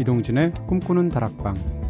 [0.00, 1.84] 이동진의 꿈꾸는 다락방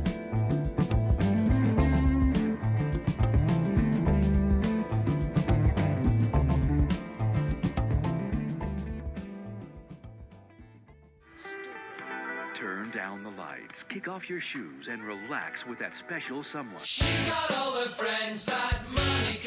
[13.94, 16.82] Kick off your shoes and relax with that special someone.
[16.82, 19.38] She's got all the friends that money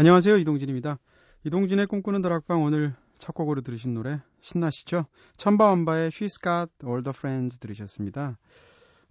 [0.00, 0.38] 안녕하세요.
[0.38, 0.98] 이동진입니다.
[1.44, 5.04] 이동진의 꿈꾸는 다락방 오늘 첫 곡으로 들으신 노래 신나시죠?
[5.36, 8.38] 천바완바의 She's Got All the Friends 들으셨습니다.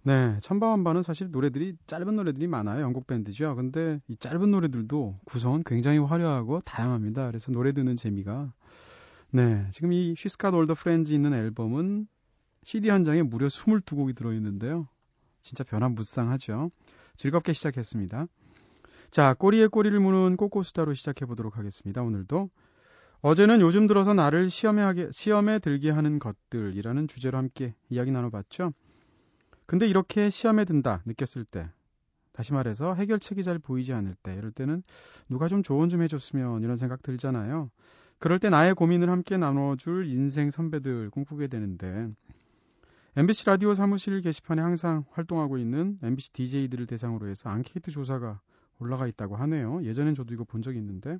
[0.02, 2.82] 네, 천바완바는 사실 노래들이 짧은 노래들이 많아요.
[2.82, 3.54] 영국 밴드죠.
[3.54, 7.28] 근데 이 짧은 노래들도 구성은 굉장히 화려하고 다양합니다.
[7.28, 8.52] 그래서 노래 듣는 재미가
[9.30, 12.08] 네, 지금 이 She's Got All the Friends 있는 앨범은
[12.64, 14.88] CD 한 장에 무려 22곡이 들어있는데요.
[15.40, 16.72] 진짜 변화무쌍하죠.
[17.14, 18.26] 즐겁게 시작했습니다.
[19.10, 22.00] 자, 꼬리에 꼬리를 무는 꼬꼬수다로 시작해 보도록 하겠습니다.
[22.00, 22.48] 오늘도
[23.22, 28.72] 어제는 요즘 들어서 나를 시험에 하게 시험에 들게 하는 것들이라는 주제로 함께 이야기 나눠봤죠.
[29.66, 31.68] 근데 이렇게 시험에 든다 느꼈을 때,
[32.32, 34.84] 다시 말해서 해결책이 잘 보이지 않을 때, 이럴 때는
[35.28, 37.68] 누가 좀 조언 좀 해줬으면 이런 생각 들잖아요.
[38.20, 42.08] 그럴 때 나의 고민을 함께 나눠줄 인생 선배들 꿈꾸게 되는데,
[43.16, 48.40] MBC 라디오 사무실 게시판에 항상 활동하고 있는 MBC DJ들을 대상으로 해서 앙케이트 조사가
[48.80, 49.84] 올라가 있다고 하네요.
[49.84, 51.18] 예전엔 저도 이거 본 적이 있는데.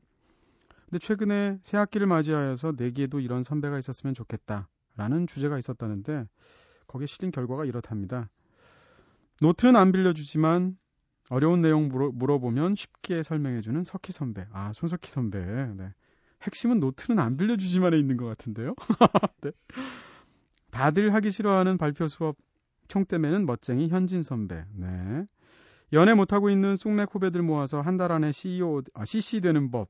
[0.86, 6.26] 근데 최근에 새 학기를 맞이하여서 내게도 이런 선배가 있었으면 좋겠다라는 주제가 있었다는데
[6.88, 8.28] 거기에 실린 결과가 이렇답니다.
[9.40, 10.76] 노트는 안 빌려주지만
[11.30, 14.46] 어려운 내용 물어, 보면 쉽게 설명해주는 석희 선배.
[14.50, 15.38] 아, 손석희 선배.
[15.38, 15.94] 네.
[16.42, 18.74] 핵심은 노트는 안 빌려주지만에 있는 것 같은데요.
[19.42, 19.52] 네.
[20.72, 22.36] 다들 하기 싫어하는 발표 수업
[22.88, 24.64] 총대매는 멋쟁이 현진 선배.
[24.74, 25.24] 네.
[25.92, 29.88] 연애 못하고 있는 쑥맥 후배들 모아서 한 달 안에 CEO, 아, CC 되는 법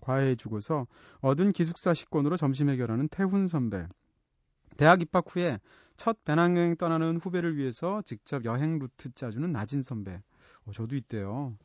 [0.00, 0.86] 과외해주고서
[1.20, 3.86] 얻은 기숙사 식권으로 점심 해결하는 태훈 선배.
[4.76, 5.58] 대학 입학 후에
[5.96, 10.22] 첫 배낭여행 떠나는 후배를 위해서 직접 여행 루트 짜주는 나진 선배.
[10.64, 11.56] 어, 저도 있대요.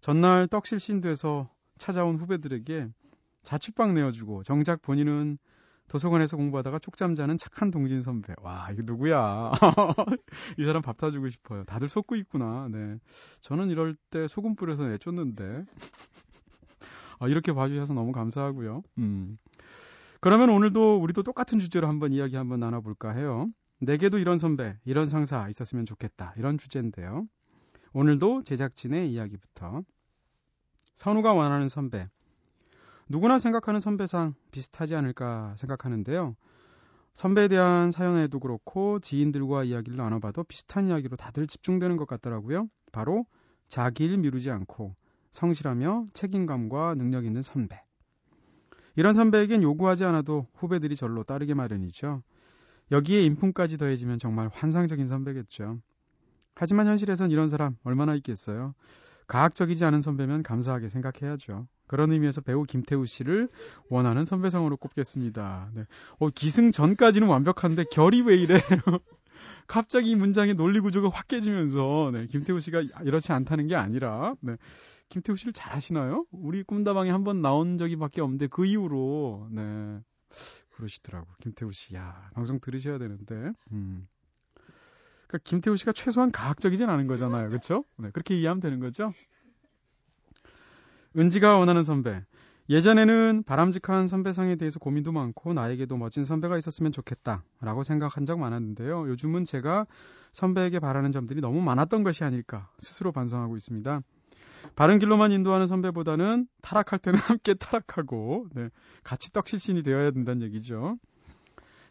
[0.00, 2.88] 전날 떡실신 돼서 찾아온 후배들에게
[3.42, 5.38] 자취방 내어주고 정작 본인은
[5.88, 8.34] 도서관에서 공부하다가 쪽잠 자는 착한 동진 선배.
[8.42, 9.52] 와, 이거 누구야?
[10.58, 11.64] 이 사람 밥 사주고 싶어요.
[11.64, 12.68] 다들 속고 있구나.
[12.70, 12.98] 네.
[13.40, 15.64] 저는 이럴 때 소금 뿌려서 내쫓는데.
[17.18, 18.82] 아, 이렇게 봐주셔서 너무 감사하고요.
[18.98, 19.38] 음.
[20.20, 23.48] 그러면 오늘도 우리도 똑같은 주제로 한번 이야기 한번 나눠볼까 해요.
[23.78, 26.34] 내게도 이런 선배, 이런 상사 있었으면 좋겠다.
[26.36, 27.26] 이런 주제인데요.
[27.92, 29.82] 오늘도 제작진의 이야기부터.
[30.94, 32.08] 선우가 원하는 선배.
[33.08, 36.34] 누구나 생각하는 선배상 비슷하지 않을까 생각하는데요.
[37.14, 42.68] 선배에 대한 사연에도 그렇고 지인들과 이야기를 나눠봐도 비슷한 이야기로 다들 집중되는 것 같더라고요.
[42.92, 43.24] 바로
[43.68, 44.94] 자기 일 미루지 않고
[45.30, 47.82] 성실하며 책임감과 능력 있는 선배.
[48.96, 52.22] 이런 선배에겐 요구하지 않아도 후배들이 절로 따르게 마련이죠.
[52.90, 55.80] 여기에 인품까지 더해지면 정말 환상적인 선배겠죠.
[56.54, 58.74] 하지만 현실에선 이런 사람 얼마나 있겠어요.
[59.26, 61.66] 가학적이지 않은 선배면 감사하게 생각해야죠.
[61.88, 63.48] 그런 의미에서 배우 김태우 씨를
[63.90, 65.70] 원하는 선배상으로 꼽겠습니다.
[65.74, 65.84] 네.
[66.18, 68.54] 어, 기승 전까지는 완벽한데 결이 왜 이래?
[69.66, 74.56] 갑자기 이 문장의 논리 구조가 확 깨지면서 네, 김태우 씨가 이렇지 않다는 게 아니라 네,
[75.08, 76.24] 김태우 씨를 잘 아시나요?
[76.30, 80.00] 우리 꿈다방에 한 번 나온 적이밖에 없는데 그 이후로 네
[80.70, 81.94] 그러시더라고 김태우 씨.
[81.94, 83.52] 야 방송 들으셔야 되는데.
[83.72, 84.06] 음.
[85.26, 87.84] 그러니까 김태우 씨가 최소한 가학적이진 않은 거잖아요, 그렇죠?
[87.96, 89.12] 네, 그렇게 이해하면 되는 거죠.
[91.16, 92.22] 은지가 원하는 선배.
[92.68, 99.08] 예전에는 바람직한 선배상에 대해서 고민도 많고 나에게도 멋진 선배가 있었으면 좋겠다라고 생각한 적 많았는데요.
[99.08, 99.86] 요즘은 제가
[100.32, 104.00] 선배에게 바라는 점들이 너무 많았던 것이 아닐까 스스로 반성하고 있습니다.
[104.74, 108.68] 바른 길로만 인도하는 선배보다는 타락할 때는 함께 타락하고 네,
[109.04, 110.98] 같이 떡실신이 되어야 된다는 얘기죠.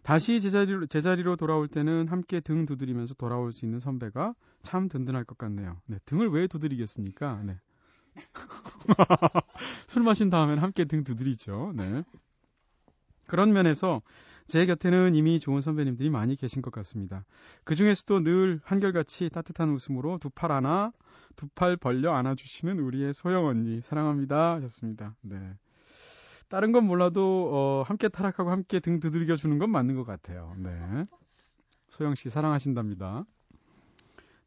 [0.06, 5.36] 다시 제자리로, 제자리로 돌아올 때는 함께 등 두드리면서 돌아올 수 있는 선배가 참 든든할 것
[5.40, 5.82] 같네요.
[5.88, 7.42] 네, 등을 왜 두드리겠습니까?
[7.44, 7.58] 네.
[9.88, 11.74] 술 마신 다음엔 함께 등 두드리죠.
[11.76, 12.04] 네.
[13.26, 14.04] 그런 면에서
[14.46, 17.26] 제 곁에는 이미 좋은 선배님들이 많이 계신 것 같습니다.
[17.64, 20.92] 그 중에서도 늘 한결같이 따뜻한 웃음으로 두 팔 안아,
[21.36, 24.54] 두 팔 벌려 안아주시는 우리의 소영 언니, 사랑합니다.
[24.58, 25.16] 하셨습니다.
[25.22, 25.56] 네.
[26.50, 30.54] 다른 건 몰라도, 어, 함께 타락하고 함께 등 두드려 주는 건 맞는 것 같아요.
[30.58, 31.06] 네.
[31.90, 33.26] 소영 씨 사랑하신답니다.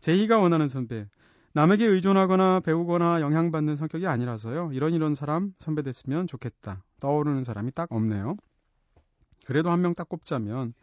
[0.00, 1.08] 제이가 원하는 선배.
[1.54, 4.70] 남에게 의존하거나 배우거나 영향받는 성격이 아니라서요.
[4.72, 6.84] 이런 이런 사람 선배 됐으면 좋겠다.
[7.00, 8.36] 떠오르는 사람이 딱 없네요.
[9.46, 10.74] 그래도 한 명 딱 꼽자면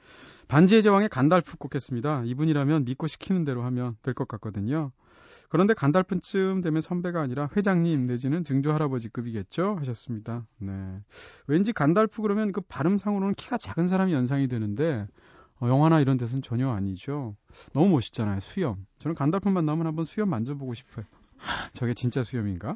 [0.47, 2.23] 반지의 제왕의 간달프 꼽겠습니다.
[2.25, 4.91] 이분이라면 믿고 시키는 대로 하면 될 것 같거든요.
[5.49, 9.75] 그런데 간달프쯤 되면 선배가 아니라 회장님 내지는 증조 할아버지급이겠죠?
[9.79, 10.45] 하셨습니다.
[10.57, 10.99] 네.
[11.47, 15.07] 왠지 간달프 그러면 그 발음상으로는 키가 작은 사람이 연상이 되는데
[15.59, 17.35] 어, 영화나 이런 데서는 전혀 아니죠.
[17.73, 18.39] 너무 멋있잖아요.
[18.39, 18.85] 수염.
[18.99, 21.05] 저는 간달프 만 나오면 한번 수염 만져보고 싶어요.
[21.73, 22.75] 저게 진짜 수염인가?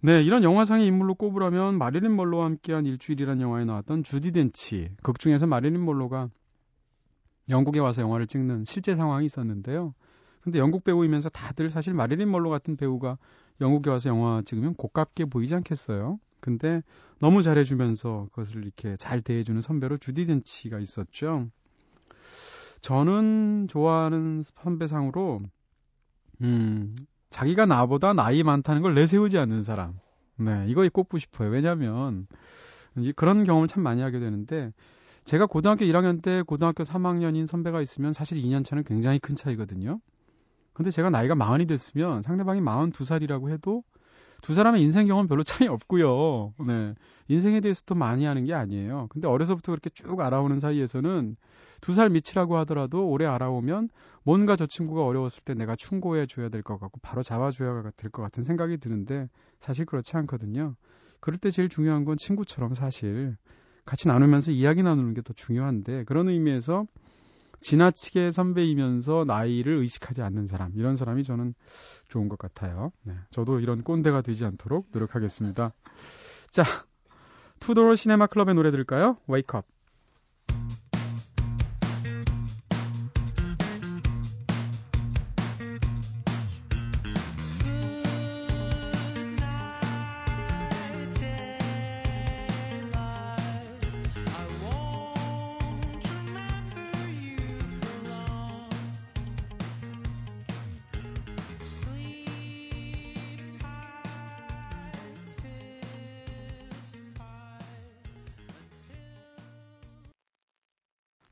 [0.00, 4.90] 네, 이런 영화상의 인물로 꼽으라면 마릴린 멀로와 함께한 일주일이라는 영화에 나왔던 주디 덴치.
[5.02, 6.28] 극 중에서 마릴린 멀로가
[7.48, 9.94] 영국에 와서 영화를 찍는 실제 상황이 있었는데요.
[10.40, 13.18] 근데 영국 배우이면서 다들 사실 마릴린 멀로 같은 배우가
[13.60, 16.20] 영국에 와서 영화 찍으면 고깝게 보이지 않겠어요?
[16.40, 16.82] 근데
[17.18, 21.48] 너무 잘해주면서 그것을 이렇게 잘 대해주는 선배로 주디 덴치가 있었죠.
[22.80, 25.40] 저는 좋아하는 선배상으로,
[26.42, 26.94] 음,
[27.30, 29.98] 자기가 나보다 나이 많다는 걸 내세우지 않는 사람.
[30.36, 31.50] 네, 이거 꼽고 싶어요.
[31.50, 32.26] 왜냐면,
[33.16, 34.72] 그런 경험을 참 많이 하게 되는데,
[35.24, 39.98] 제가 고등학교 1학년 때 고등학교 3학년인 선배가 있으면 사실 2년 차는 굉장히 큰 차이거든요.
[40.72, 43.82] 근데 제가 나이가 마흔이 됐으면 상대방이 마흔 두 살이라고 해도
[44.42, 46.54] 두 사람의 인생 경험 별로 차이 없고요.
[46.66, 46.94] 네.
[47.28, 49.08] 인생에 대해서도 많이 하는 게 아니에요.
[49.10, 51.36] 근데 어려서부터 그렇게 쭉 알아오는 사이에서는
[51.80, 53.88] 두 살 밑이라고 하더라도 오래 알아오면
[54.26, 58.22] 뭔가 저 친구가 어려웠을 때 내가 충고해 줘야 될 것 같고 바로 잡아줘야 될 것
[58.22, 59.28] 같은 생각이 드는데
[59.60, 60.74] 사실 그렇지 않거든요.
[61.20, 63.36] 그럴 때 제일 중요한 건 친구처럼 사실
[63.84, 66.86] 같이 나누면서 이야기 나누는 게 더 중요한데 그런 의미에서
[67.60, 71.54] 지나치게 선배이면서 나이를 의식하지 않는 사람 이런 사람이 저는
[72.08, 72.90] 좋은 것 같아요.
[73.04, 75.72] 네, 저도 이런 꼰대가 되지 않도록 노력하겠습니다.
[76.50, 76.64] 자,
[77.60, 79.18] 투도로 시네마 클럽의 노래 들을까요?
[79.30, 79.60] Wake.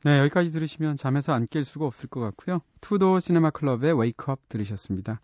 [0.04, 2.60] 네, 여기까지 들으시면 잠에서 안 깰 수가 없을 것 같고요.
[2.80, 5.20] 투도 시네마 클럽의 웨이크업 들으셨습니다.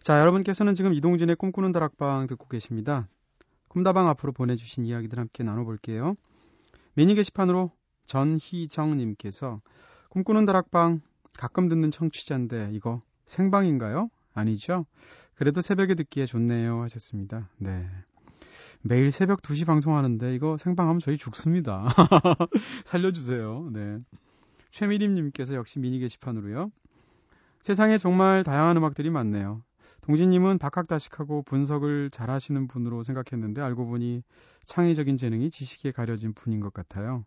[0.00, 3.08] 자, 여러분께서는 지금 이동진의 꿈꾸는 다락방 듣고 계십니다.
[3.68, 6.16] 꿈다방 앞으로 보내주신 이야기들 함께 나눠볼게요.
[6.94, 7.70] 미니 게시판으로
[8.06, 9.60] 전희정님께서
[10.08, 11.02] 꿈꾸는 다락방
[11.38, 14.08] 가끔 듣는 청취자인데 이거 생방인가요?
[14.34, 14.86] 아니죠?
[15.34, 17.48] 그래도 새벽에 듣기에 좋네요 하셨습니다.
[17.58, 17.86] 네.
[18.82, 21.86] 매일 새벽 2시 방송하는데 이거 생방하면 저희 죽습니다.
[22.84, 23.70] 살려주세요.
[23.72, 23.98] 네.
[24.70, 26.70] 최미림님께서 역시 미니 게시판으로요.
[27.60, 29.62] 세상에 정말 다양한 음악들이 많네요.
[30.02, 34.22] 동진님은 박학다식하고 분석을 잘하시는 분으로 생각했는데 알고 보니
[34.64, 37.24] 창의적인 재능이 지식에 가려진 분인 것 같아요.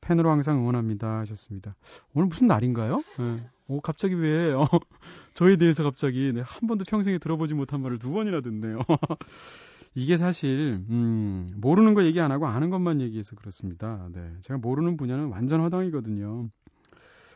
[0.00, 1.74] 팬으로 항상 응원합니다 하셨습니다.
[2.14, 3.02] 오늘 무슨 날인가요?
[3.18, 3.48] 네.
[3.66, 4.66] 오 갑자기 왜 어,
[5.34, 8.80] 저에 대해서 갑자기 네, 한 번도 평생에 들어보지 못한 말을 두 번이나 듣네요.
[9.94, 14.08] 이게 사실 음, 모르는 거 얘기 안 하고 아는 것만 얘기해서 그렇습니다.
[14.12, 16.48] 네, 제가 모르는 분야는 완전 허당이거든요.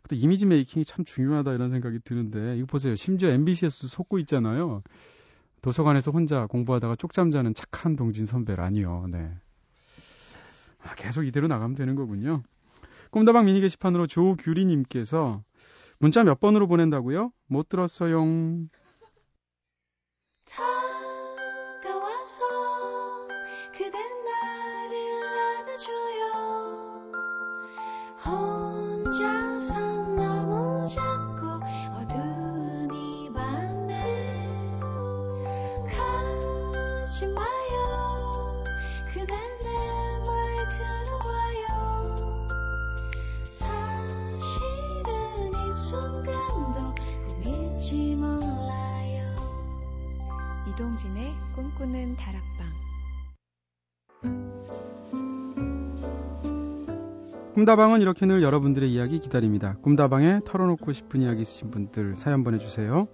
[0.03, 2.95] 근데 이미지 메이킹이 참 중요하다 이런 생각이 드는데 이거 보세요.
[2.95, 4.83] 심지어 MBC에서도 속고 있잖아요.
[5.63, 9.09] 도서관에서 혼자 공부하다가 쪽잠 자는 착한 동진 선배라니요.
[9.11, 9.31] 네.
[10.83, 12.43] 아, 계속 이대로 나가면 되는 거군요.
[13.11, 15.43] 꿈다방 미니 게시판으로 조규리님께서
[15.99, 17.33] 문자 몇 번으로 보낸다고요?
[17.47, 18.23] 못 들었어요.
[51.75, 52.67] 꿈꾸는 다락방
[57.55, 59.77] 꿈다방은 이렇게 늘 여러분들의 이야기 기다립니다.
[59.83, 63.09] 꿈다방에 털어놓고 싶은 이야기 있으신 분들 사연 보내주세요.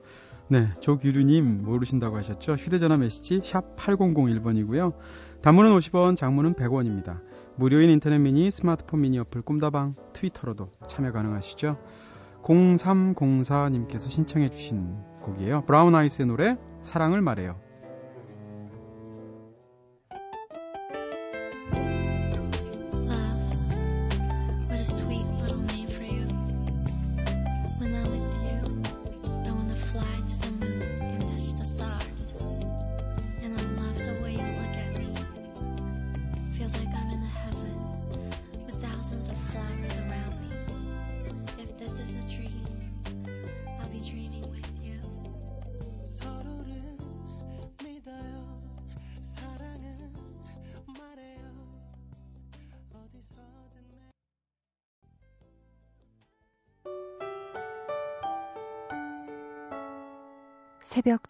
[0.48, 2.54] 네, 조규류님 모르신다고 하셨죠?
[2.54, 4.94] 휴대전화 메시지 샵 8001번이고요.
[5.42, 7.20] 단문은 50원, 장문은 100원입니다.
[7.56, 11.78] 무료인 인터넷 미니, 스마트폰 미니 어플 꿈다방, 트위터로도 참여 가능하시죠?
[12.42, 15.64] 0304님께서 신청해 주신 곡이에요.
[15.66, 17.69] 브라운 아이스의 노래 사랑을 말해요.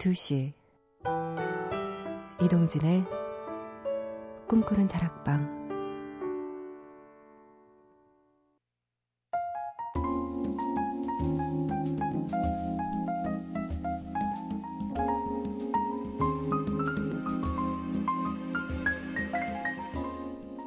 [0.00, 0.54] 2시.
[2.40, 3.04] 이동진의
[4.48, 5.60] 꿈꾸는 다락방.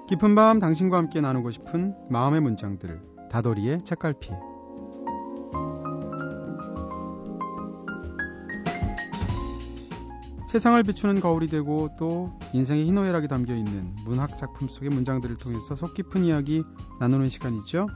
[0.08, 4.30] 깊은 밤 당신과 함께 나누고 싶은 마음의 문장들 다돌이의 책갈피
[10.54, 15.96] 세상을 비추는 거울이 되고 또 인생의 희노애락이 담겨 있는 문학 작품 속의 문장들을 통해서 속
[15.96, 16.64] 깊은 이야기
[17.00, 17.88] 나누는 시간이죠.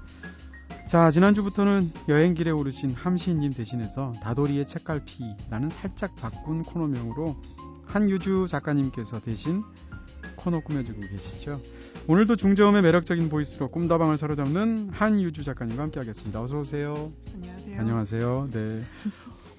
[0.88, 7.36] 자, 지난주부터는 여행길에 오르신 함시인님 대신해서 다돌이의 책갈피라는 살짝 바꾼 코너명으로
[7.86, 9.62] 한유주 작가님께서 대신
[10.36, 11.62] 코너 꾸며주고 계시죠.
[12.08, 16.42] 오늘도 중저음의 매력적인 보이스로 꿈다방을 사로잡는 한유주 작가님과 함께하겠습니다.
[16.42, 17.12] 어서 오세요.
[17.36, 17.80] 안녕하세요.
[17.80, 18.50] 안녕하세요.
[18.52, 18.82] 네.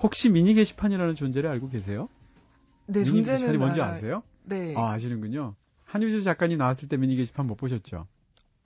[0.03, 2.09] 혹시 미니 게시판이라는 존재를 알고 계세요?
[2.89, 3.93] 네, 미니 게시판이 뭔지 알아요.
[3.95, 4.23] 아세요?
[4.45, 4.75] 네.
[4.77, 5.55] 아, 아시는군요.
[5.85, 8.07] 한유주 작가님 나왔을 때 미니 게시판 못 보셨죠?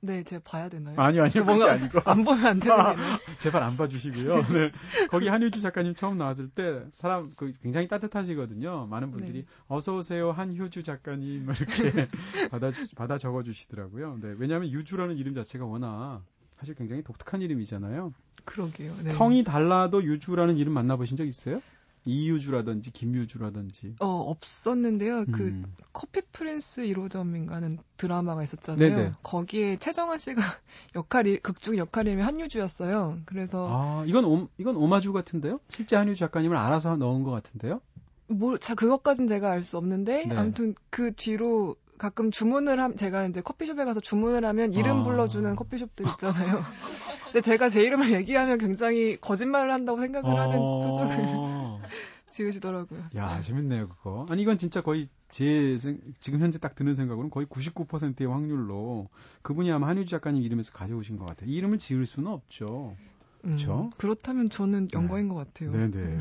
[0.04, 1.00] 네, 제가 봐야 되나요?
[1.00, 1.44] 아니요, 아니요.
[1.44, 2.00] 뭔가 아니고.
[2.04, 2.96] 안 보면 안 되는 거예요.
[3.38, 4.42] 제발 안 봐주시고요.
[4.48, 4.72] 네.
[5.10, 8.86] 거기 한유주 작가님 처음 나왔을 때 사람 그 굉장히 따뜻하시거든요.
[8.86, 9.44] 많은 분들이 네.
[9.68, 12.08] 어서 오세요 한효주 작가님 이렇게
[12.50, 14.18] 받아 받아 적어주시더라고요.
[14.20, 14.34] 네.
[14.38, 16.22] 왜냐하면 유주라는 이름 자체가 워낙
[16.58, 18.12] 사실 굉장히 독특한 이름이잖아요.
[18.44, 18.92] 그러게요.
[19.04, 19.10] 네.
[19.10, 21.62] 성이 달라도 유주라는 이름 만나보신 적 있어요?
[22.04, 23.96] 이유주라든지 김유주라든지.
[24.00, 25.24] 어, 없었는데요.
[25.32, 25.74] 그 음.
[25.92, 28.96] 커피 프린스 1호점인가는 드라마가 있었잖아요.
[28.96, 29.12] 네네.
[29.22, 30.40] 거기에 최정아 씨가
[30.96, 33.20] 역할이 극중 역할이 한유주였어요.
[33.24, 35.60] 그래서 아 이건 오, 이건 오마주 같은데요?
[35.68, 37.80] 실제 한유주 작가님을 알아서 넣은 것 같은데요?
[38.28, 40.34] 뭐, 자, 그것까진 제가 알 수 없는데, 네.
[40.36, 45.02] 아무튼 그 뒤로 가끔 주문을 함, 제가 이제 커피숍에 가서 주문을 하면 이름 아.
[45.02, 46.62] 불러주는 커피숍들 있잖아요.
[47.32, 50.86] 근데 제가 제 이름을 얘기하면 굉장히 거짓말을 한다고 생각을 하는 어.
[50.86, 51.88] 표정을
[52.30, 53.00] 지으시더라고요.
[53.16, 54.26] 야, 재밌네요, 그거.
[54.30, 59.08] 아니, 이건 진짜 거의 제, 생- 지금 현재 딱 드는 생각으로는 거의 99%의 확률로
[59.42, 61.50] 그분이 아마 한유주 작가님 이름에서 가져오신 것 같아요.
[61.50, 62.96] 이 이름을 지을 수는 없죠.
[63.42, 63.84] 그쵸?
[63.86, 65.72] 음, 그렇다면 저는 영광인 것 같아요.
[65.72, 66.18] 네네.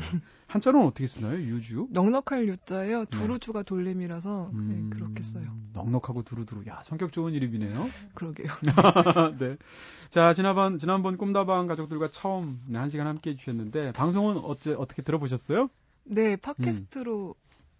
[0.52, 0.54] 네.
[0.54, 1.38] 한자로는 어떻게 쓰나요?
[1.38, 1.88] 유주?
[1.90, 3.06] 넉넉할 유자예요.
[3.06, 5.56] 두루주가 돌림이라서 음, 네, 그렇게 써요.
[5.72, 6.66] 넉넉하고 두루두루.
[6.66, 7.72] 야, 성격 좋은 이름이네요.
[8.14, 8.48] 그러게요.
[9.38, 9.56] 네.
[10.10, 15.00] 자, 지난번, 지난번 꿈다방 가족들과 처음 네, 한 시간 함께 해 주셨는데, 방송은 어째, 어떻게
[15.00, 15.70] 들어보셨어요?
[16.04, 17.34] 네, 팟캐스트로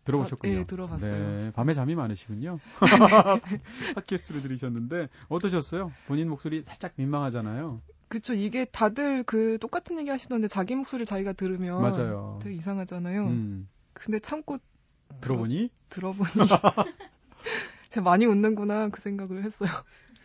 [0.05, 0.53] 들어보셨군요.
[0.53, 1.13] 아, 예, 들어봤어요.
[1.13, 2.59] 네, 밤에 잠이 많으시군요.
[3.95, 5.93] 팟캐스트로 들으셨는데 어떠셨어요?
[6.07, 7.81] 본인 목소리 살짝 민망하잖아요.
[8.13, 12.39] 그쵸 이게 다들 그 똑같은 얘기 하시던데 자기 목소리 자기가 들으면 맞아요.
[12.43, 13.25] 되게 이상하잖아요.
[13.25, 14.59] 음, 근데 참고
[15.23, 16.29] 들어보니 들어보니
[17.89, 19.71] 제가 많이 웃는구나 그 생각을 했어요.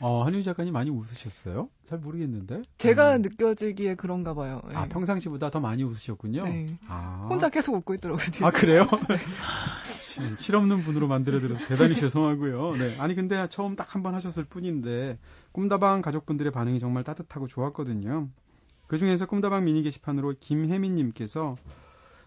[0.01, 1.69] 어, 한유 작가님 많이 웃으셨어요?
[1.87, 2.61] 잘 모르겠는데.
[2.77, 3.21] 제가 음.
[3.21, 4.61] 느껴지기에 그런가 봐요.
[4.67, 4.75] 네.
[4.75, 6.41] 아, 평상시보다 더 많이 웃으셨군요.
[6.43, 6.67] 네.
[6.87, 7.27] 아.
[7.29, 8.25] 혼자 계속 웃고 있더라고요.
[8.45, 8.85] 아, 그래요?
[9.85, 12.73] 실- 실없는 분으로 만들어드려서 대단히 죄송하고요.
[12.75, 12.97] 네.
[12.99, 15.17] 아니, 근데 처음 딱 한 번 하셨을 뿐인데,
[15.53, 18.27] 꿈다방 가족분들의 반응이 정말 따뜻하고 좋았거든요.
[18.87, 21.55] 그 중에서 꿈다방 미니 게시판으로 김혜민님께서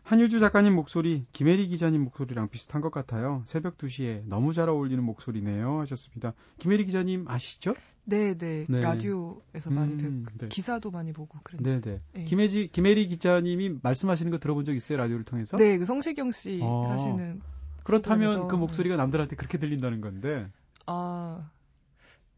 [0.03, 3.43] 한유주 작가님 목소리, 김혜리 기자님 목소리랑 비슷한 것 같아요.
[3.45, 5.81] 새벽 2시에 너무 잘 어울리는 목소리네요.
[5.81, 6.33] 하셨습니다.
[6.59, 7.75] 김혜리 기자님 아시죠?
[8.11, 8.81] 네, 네, 네.
[8.81, 10.49] 라디오에서 많이 음, 뵙고 네.
[10.49, 11.81] 기사도 많이 보고 그랬는데.
[11.81, 11.99] 네네.
[12.13, 12.25] 네.
[12.25, 14.99] 김혜지, 김혜리 기자님이 말씀하시는 거 들어본 적 있어요?
[14.99, 15.57] 라디오를 통해서?
[15.57, 16.89] 네, 그 성시경 씨 어.
[16.91, 17.41] 하시는
[17.85, 20.49] 그렇다면 그 목소리가 남들한테 그렇게 들린다는 건데.
[20.87, 21.51] 아,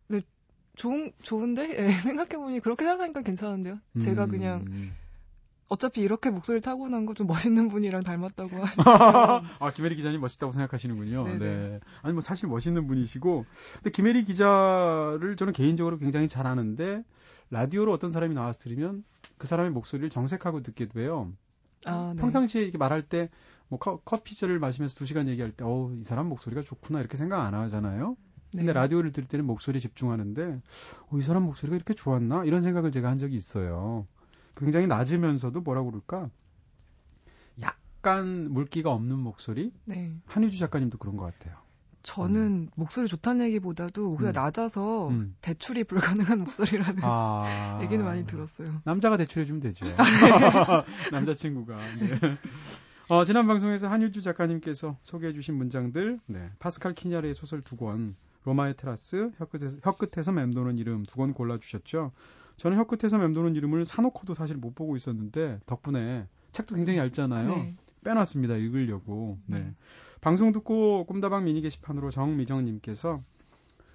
[0.08, 0.20] 네,
[0.76, 3.78] 좋은 좋은데 예, 생각해 보니 그렇게 생각하니까 괜찮은데요.
[4.00, 4.28] 제가 음.
[4.28, 4.92] 그냥
[5.72, 11.24] 어차피 이렇게 목소리 타고난 거 좀 멋있는 분이랑 닮았다고 하시니까 아, 김혜리 기자님 멋있다고 생각하시는군요.
[11.24, 11.38] 네네.
[11.38, 11.80] 네.
[12.02, 13.44] 아니, 뭐 사실 멋있는 분이시고.
[13.74, 17.02] 근데 김혜리 기자를 저는 개인적으로 굉장히 잘 아는데,
[17.50, 19.04] 라디오로 어떤 사람이 나왔으면
[19.38, 21.32] 그 사람의 목소리를 정색하고 듣게 돼요.
[21.86, 22.20] 아, 네.
[22.20, 23.28] 평상시에 이렇게 말할 때,
[23.68, 27.44] 뭐 커, 커피차를 마시면서 두 시간 얘기할 때, 어우, 이 사람 목소리가 좋구나, 이렇게 생각
[27.44, 28.16] 안 하잖아요.
[28.52, 28.72] 근데 네.
[28.72, 30.60] 라디오를 들을 때는 목소리에 집중하는데,
[31.10, 32.44] 어, 이 사람 목소리가 이렇게 좋았나?
[32.44, 34.06] 이런 생각을 제가 한 적이 있어요.
[34.56, 36.30] 굉장히 낮으면서도 뭐라고 그럴까?
[37.60, 39.72] 약간 물기가 없는 목소리?
[39.84, 40.14] 네.
[40.26, 41.56] 한유주 작가님도 그런 것 같아요.
[42.02, 44.44] 저는 목소리 좋다는 얘기보다도 목소리가 음.
[44.44, 45.36] 낮아서 음.
[45.40, 47.78] 대출이 불가능한 목소리라는 아.
[47.82, 48.80] 얘기는 많이 들었어요.
[48.84, 49.86] 남자가 대출해주면 되죠.
[51.12, 51.76] 남자친구가.
[51.76, 52.38] 네.
[53.08, 58.74] 어, 지난 방송에서 한유주 작가님께서 소개해 주신 문장들, 네, 파스칼 키냐르의 소설 두 권, 로마의
[58.76, 62.10] 테라스, 혀끝에서, 혀끝에서 맴도는 이름 두 권 골라주셨죠.
[62.62, 67.44] 저는 혀끝에서 맴도는 이름을 사놓고도 사실 못 보고 있었는데, 덕분에 책도 굉장히 얇잖아요.
[67.44, 67.74] 네.
[68.04, 68.54] 빼놨습니다.
[68.54, 69.40] 읽으려고.
[69.46, 69.58] 네.
[69.58, 69.74] 네.
[70.20, 73.20] 방송 듣고 꿈다방 미니 게시판으로 정미정님께서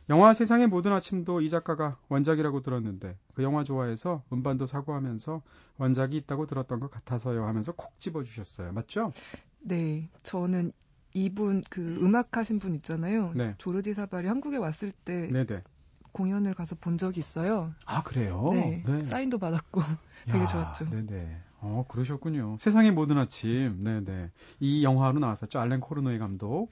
[0.10, 5.42] 영화 세상의 모든 아침도 이 작가가 원작이라고 들었는데 그 영화 좋아해서 음반도 사고 하면서
[5.78, 8.74] 원작이 있다고 들었던 것 같아서요 하면서 콕 집어주셨어요.
[8.74, 9.14] 맞죠?
[9.60, 10.74] 네, 저는
[11.14, 13.32] 이분 그 음악 하신 분 있잖아요.
[13.34, 13.56] 네.
[13.60, 15.64] 조르디 사발이 한국에 왔을 때 네네.
[16.12, 17.72] 공연을 가서 본 적이 있어요.
[17.86, 18.50] 아 그래요?
[18.52, 19.82] 네, 사인도 받았고
[20.28, 20.90] 되게 야, 좋았죠.
[20.90, 21.38] 네네.
[21.60, 22.58] 어 그러셨군요.
[22.60, 23.84] 세상의 모든 아침.
[23.84, 24.30] 네네.
[24.60, 25.60] 이 영화로 나왔었죠.
[25.60, 26.70] 알렌 코르노의 감독.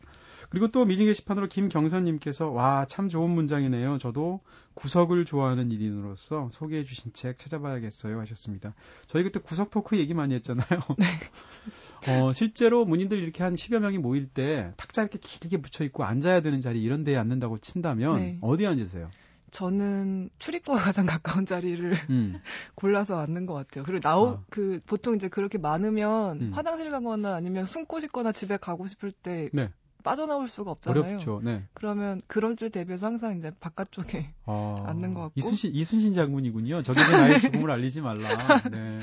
[0.51, 3.97] 그리고 또 미진 게시판으로 김경선님께서 와 참 좋은 문장이네요.
[3.97, 4.41] 저도
[4.75, 8.75] 구석을 좋아하는 일인으로서 소개해주신 책 찾아봐야겠어요 하셨습니다.
[9.07, 10.65] 저희 그때 구석 토크 얘기 많이 했잖아요.
[12.09, 16.41] 어, 실제로 문인들 이렇게 한 10여 명이 모일 때 탁자 이렇게 길게 붙여 있고 앉아야
[16.41, 18.37] 되는 자리 이런 데에 앉는다고 친다면 네.
[18.41, 19.09] 어디 앉으세요?
[19.55, 22.41] 저는 출입구가 가장 가까운 자리를 음.
[22.75, 23.85] 골라서 앉는 것 같아요.
[23.85, 24.43] 그리고 나오 아.
[24.49, 26.51] 그 보통 이제 그렇게 많으면 음.
[26.53, 29.71] 화장실 가거나 아니면 숨고 싶거나 집에 가고 싶을 때 네.
[30.03, 31.03] 빠져나올 수가 없잖아요.
[31.03, 31.41] 어렵죠.
[31.41, 31.63] 네.
[31.73, 35.33] 그러면 그럴 때 대비해서 항상 이제 바깥쪽에 아, 앉는 것 같고.
[35.37, 36.83] 이순신, 이순신 장군이군요.
[36.83, 38.27] 적에게 나의 죽음을 알리지 말라.
[38.69, 38.99] 네.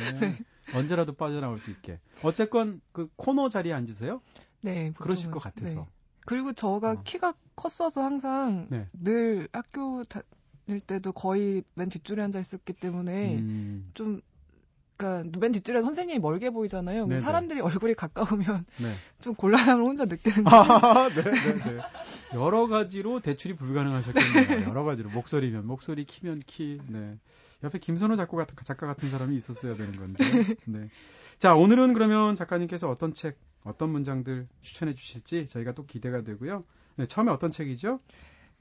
[0.74, 1.98] 언제라도 빠져나올 수 있게.
[2.22, 4.20] 어쨌건 그 코너 자리에 앉으세요?
[4.60, 5.32] 네 그러실 보통은.
[5.32, 5.80] 것 같아서.
[5.80, 5.86] 네.
[6.24, 7.02] 그리고 저가 어.
[7.02, 8.86] 키가 컸어서 항상 네.
[8.92, 10.20] 늘 학교 다
[10.68, 14.20] 닐 때도 거의 맨 뒷줄에 앉아 있었기 때문에 음, 좀
[14.96, 17.06] 그러니까 맨 뒷줄에 선생님이 멀게 보이잖아요.
[17.06, 17.20] 네네.
[17.20, 18.94] 사람들이 얼굴이 가까우면 네.
[19.20, 21.78] 좀 곤란함을 혼자 느끼는 아, 네, 네, 네.
[22.34, 24.68] 여러 가지로 대출이 불가능하셨겠네요.
[24.70, 25.10] 여러 가지로.
[25.10, 26.80] 목소리면 목소리, 키면 키.
[26.86, 27.18] 네.
[27.64, 30.24] 옆에 김선호 작가 같은, 작가 같은 사람이 있었어야 되는 건데.
[30.66, 30.88] 네.
[31.38, 36.64] 자, 오늘은 그러면 작가님께서 어떤 책, 어떤 문장들 추천해 주실지 저희가 또 기대가 되고요.
[36.96, 38.00] 네, 처음에 어떤 책이죠?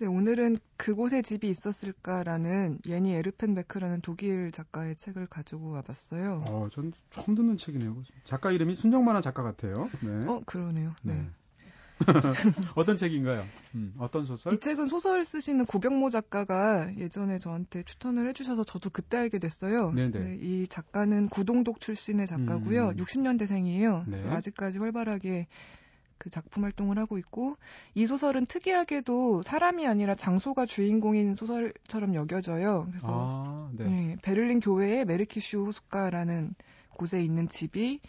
[0.02, 6.44] 네, 오늘은 그곳에 집이 있었을까라는 예니 에르펜베크라는 독일 작가의 책을 가지고 와봤어요.
[6.48, 8.02] 어, 전 처음 듣는 책이네요.
[8.26, 9.92] 작가 이름이 순정만화 작가 같아요.
[10.02, 10.26] 네.
[10.26, 10.96] 어, 그러네요.
[11.04, 11.14] 네.
[11.14, 11.30] 네.
[12.76, 13.46] 어떤 책인가요?
[13.76, 14.54] 음, 어떤 소설?
[14.54, 19.92] 이 책은 소설 쓰시는 구병모 작가가 예전에 저한테 추천을 해주셔서 저도 그때 알게 됐어요.
[19.92, 20.20] 네네.
[20.20, 22.88] 네, 이 작가는 구동독 출신의 작가고요.
[22.88, 22.96] 음.
[22.96, 24.00] 60년대생이에요.
[24.00, 24.18] 네.
[24.18, 25.46] 그래서 아직까지 활발하게
[26.22, 27.58] 그 작품 활동을 하고 있고
[27.96, 32.86] 이 소설은 특이하게도 사람이 아니라 장소가 주인공인 소설처럼 여겨져요.
[32.90, 33.86] 그래서 아, 네.
[33.86, 36.54] 네, 베를린 교외의 메르키슈 호숫가라는
[36.92, 38.02] 곳에 있는 집이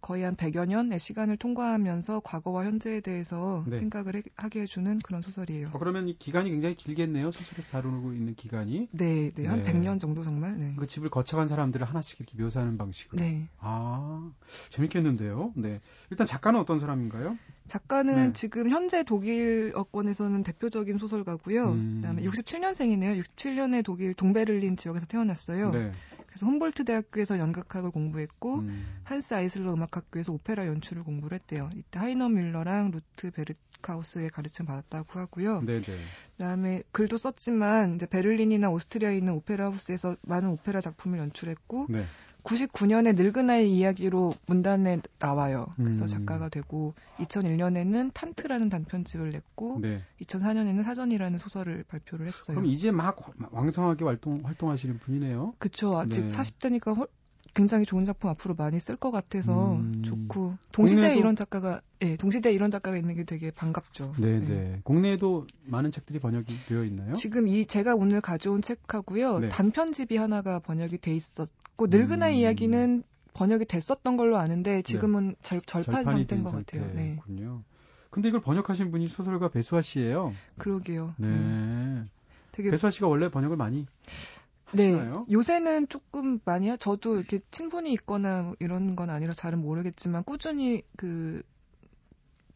[0.00, 3.76] 거의 한 100여 년의 시간을 통과하면서 과거와 현재에 대해서 네.
[3.76, 5.68] 생각을 해- 하게 해주는 그런 소설이에요.
[5.74, 7.30] 어, 그러면 이 기간이 굉장히 길겠네요.
[7.30, 8.88] 소설에서 다루고 있는 기간이.
[8.92, 9.70] 네, 네, 한 네.
[9.70, 10.56] 100년 정도 정말.
[10.58, 10.74] 네.
[10.78, 13.22] 그 집을 거쳐간 사람들을 하나씩 이렇게 묘사하는 방식으로.
[13.22, 13.50] 네.
[13.58, 14.32] 아,
[14.70, 15.52] 재밌겠는데요.
[15.56, 15.80] 네.
[16.08, 17.36] 일단 작가는 어떤 사람인가요?
[17.70, 18.32] 작가는 네.
[18.32, 21.68] 지금 현재 독일 어권에서는 대표적인 소설가고요.
[21.68, 22.00] 음.
[22.00, 23.22] 그다음에 67년생이네요.
[23.22, 25.70] 67년에 독일 동베를린 지역에서 태어났어요.
[25.70, 25.92] 네.
[26.26, 31.70] 그래서 훔볼트 대학교에서 연극학을 공부했고 음, 한스 아이슬러 음악학교에서 오페라 연출을 공부를 했대요.
[31.76, 35.62] 이때 하이너 뮬러랑 루트 베르카우스의 가르침 받았다고 하고요.
[35.62, 35.96] 네, 네.
[36.36, 42.04] 그다음에 글도 썼지만 이제 베를린이나 오스트리아에 있는 오페라 하우스에서 많은 오페라 작품을 연출했고 네.
[42.42, 45.66] 99년에 늙은 아이 이야기로 문단에 나와요.
[45.76, 46.06] 그래서 음.
[46.06, 50.02] 작가가 되고 2001년에는 Tand라는 단편집을 냈고 네.
[50.22, 52.56] 2004년에는 사전이라는 소설을 발표를 했어요.
[52.56, 53.16] 그럼 이제 막
[53.50, 55.54] 왕성하게 활동 활동하시는 분이네요.
[55.58, 55.98] 그쵸.
[55.98, 56.28] 아직 네.
[56.30, 57.08] 40대니까 홀-
[57.54, 60.02] 굉장히 좋은 작품 앞으로 많이 쓸 것 같아서 음.
[60.02, 64.14] 좋고 동시대에 이런 작가가 예, 동시대에 이런 작가가 있는 게 되게 반갑죠.
[64.18, 64.46] 네, 네.
[64.46, 64.80] 네.
[64.84, 67.14] 국내에도 많은 책들이 번역이 되어 있나요?
[67.14, 69.48] 지금 이 제가 오늘 가져온 책하고요 네.
[69.48, 72.40] 단편집이 하나가 번역이 돼 있었고 늙은 아이 음.
[72.40, 76.90] 이야기는 번역이 됐었던 걸로 아는데 지금은 절, 절판 상태인 된것 같아요.
[76.94, 77.18] 네.
[78.10, 80.34] 근데 이걸 번역하신 분이 소설가 배수아 씨예요.
[80.58, 81.14] 그러게요.
[81.16, 81.28] 네.
[81.28, 82.08] 음,
[82.50, 83.86] 되게 배수아 씨가 원래 번역을 많이 네
[84.72, 85.26] 하시나요?
[85.30, 90.82] 요새는 조금 많이 하, 저도 이렇게 친분이 있거나 뭐 이런 건 아니라 잘은 모르겠지만 꾸준히
[90.96, 91.42] 그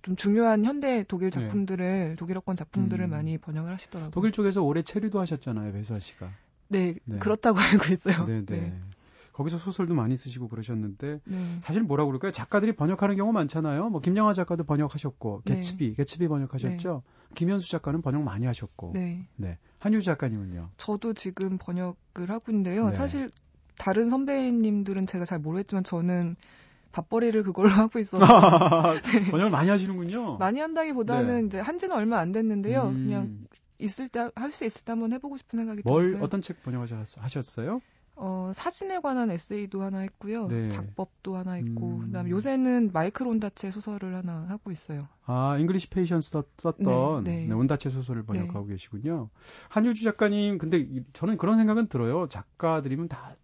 [0.04, 3.10] 좀 중요한 현대 독일 작품들을 독일어권 작품들을 음.
[3.10, 4.10] 많이 번역을 하시더라고요.
[4.10, 6.30] 독일 쪽에서 올해 체류도 하셨잖아요, 배수아 씨가.
[6.68, 7.18] 네, 네.
[7.18, 8.26] 그렇다고 알고 있어요.
[8.26, 8.78] 네, 네.
[9.32, 11.58] 거기서 소설도 많이 쓰시고 그러셨는데 네.
[11.62, 12.32] 사실 뭐라고 그럴까요?
[12.32, 13.88] 작가들이 번역하는 경우 많잖아요.
[13.88, 15.54] 뭐 김영하 작가도 번역하셨고 네.
[15.54, 17.02] 개츠비, 개츠비 번역하셨죠.
[17.34, 18.92] 김현수 작가는 번역 많이 하셨고.
[18.94, 19.26] 네.
[19.36, 19.58] 네.
[19.78, 20.70] 한유 작가님은요.
[20.76, 22.86] 저도 지금 번역을 하고 있는데요.
[22.86, 22.92] 네.
[22.92, 23.30] 사실
[23.78, 26.36] 다른 선배님들은 제가 잘 모르겠지만 저는
[26.92, 28.24] 밥벌이를 그걸로 하고 있어서
[29.30, 30.38] 번역을 많이 하시는군요.
[30.38, 31.46] 많이 한다기보다는 네.
[31.46, 32.84] 이제 한지는 얼마 안 됐는데요.
[32.88, 33.46] 음, 그냥
[33.78, 36.24] 있을 때 할 수 있을 때 한번 해보고 싶은 생각이 뭘 들었어요.
[36.24, 37.80] 어떤 책 번역하셨어요?
[38.16, 40.46] 어, 사진에 관한 에세이도 하나 했고요.
[40.46, 40.68] 네.
[40.68, 42.00] 작법도 하나 있고, 음.
[42.06, 45.08] 그다음에 요새는 마이클 온다체 소설을 하나 하고 있어요.
[45.26, 47.46] 아, English Patient 썼- 썼던 네, 네.
[47.48, 49.30] 네, 온다체 소설을 번역하고 계시군요.
[49.68, 52.28] 한유주 작가님, 근데 이- 저는 그런 생각은 들어요.
[52.28, 53.34] 작가들이면 다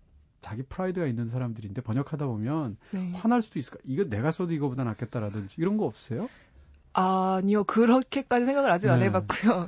[0.40, 3.10] 자기 프라이드가 있는 사람들인데 번역하다 보면 네.
[3.14, 3.78] 화날 수도 있을까?
[3.84, 6.28] 이거 내가 써도 이거보다 낫겠다라든지 이런 거 없어요?
[6.92, 9.06] 아니요, 그렇게까지 생각을 아직 안 네.
[9.06, 9.66] 해봤고요.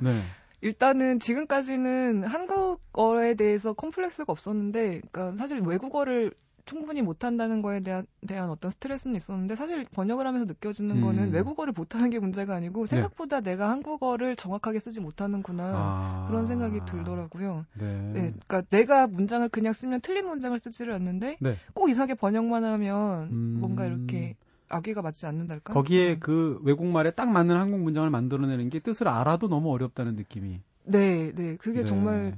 [0.63, 0.67] 네.
[0.67, 6.31] 일단은 지금까지는 한국어에 대해서 컴플렉스가 없었는데, 그러니까 사실 외국어를
[6.65, 11.01] 충분히 못한다는 거에 대한, 대한 어떤 스트레스는 있었는데, 사실 번역을 하면서 느껴지는 음.
[11.01, 15.63] 거는 외국어를 못하는 게 문제가 아니고, 생각보다 내가 한국어를 정확하게 쓰지 못하는구나.
[15.65, 16.25] 아.
[16.29, 17.65] 그런 생각이 들더라고요.
[17.77, 17.85] 네.
[18.13, 21.57] 네, 그러니까 내가 문장을 그냥 쓰면 틀린 문장을 쓰지를 않는데, 네.
[21.73, 23.57] 꼭 이상하게 번역만 하면 음.
[23.59, 24.35] 뭔가 이렇게
[24.69, 25.73] 악의가 맞지 않는달까?
[25.73, 26.19] 거기에 네.
[26.19, 30.61] 그 외국말에 딱 맞는 한국 문장을 만들어내는 게 뜻을 알아도 너무 어렵다는 느낌이.
[30.85, 31.85] 네, 네, 그게 네.
[31.85, 32.35] 정말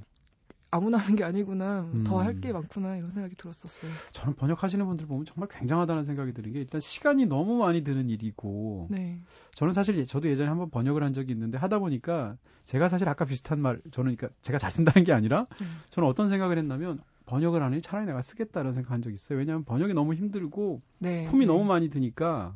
[0.72, 1.82] 아무나 하는 게 아니구나.
[1.82, 2.04] 음.
[2.04, 3.90] 더할 게 많구나 이런 생각이 들었었어요.
[4.12, 8.88] 저는 번역하시는 분들 보면 정말 굉장하다는 생각이 드는 게 일단 시간이 너무 많이 드는 일이고
[8.90, 9.22] 네,
[9.54, 12.36] 저는 사실 예- 저도 예전에 한번 번역을 한 적이 있는데 하다 보니까
[12.66, 15.68] 제가 사실 아까 비슷한 말 저는 그러니까 제가 잘 쓴다는 게 아니라 네.
[15.90, 19.40] 저는 어떤 생각을 했냐면 번역을 하니 차라리 내가 쓰겠다는 생각한 적이 있어요.
[19.40, 21.26] 왜냐하면 번역이 너무 힘들고 네.
[21.26, 21.52] 품이 네.
[21.52, 22.56] 너무 많이 드니까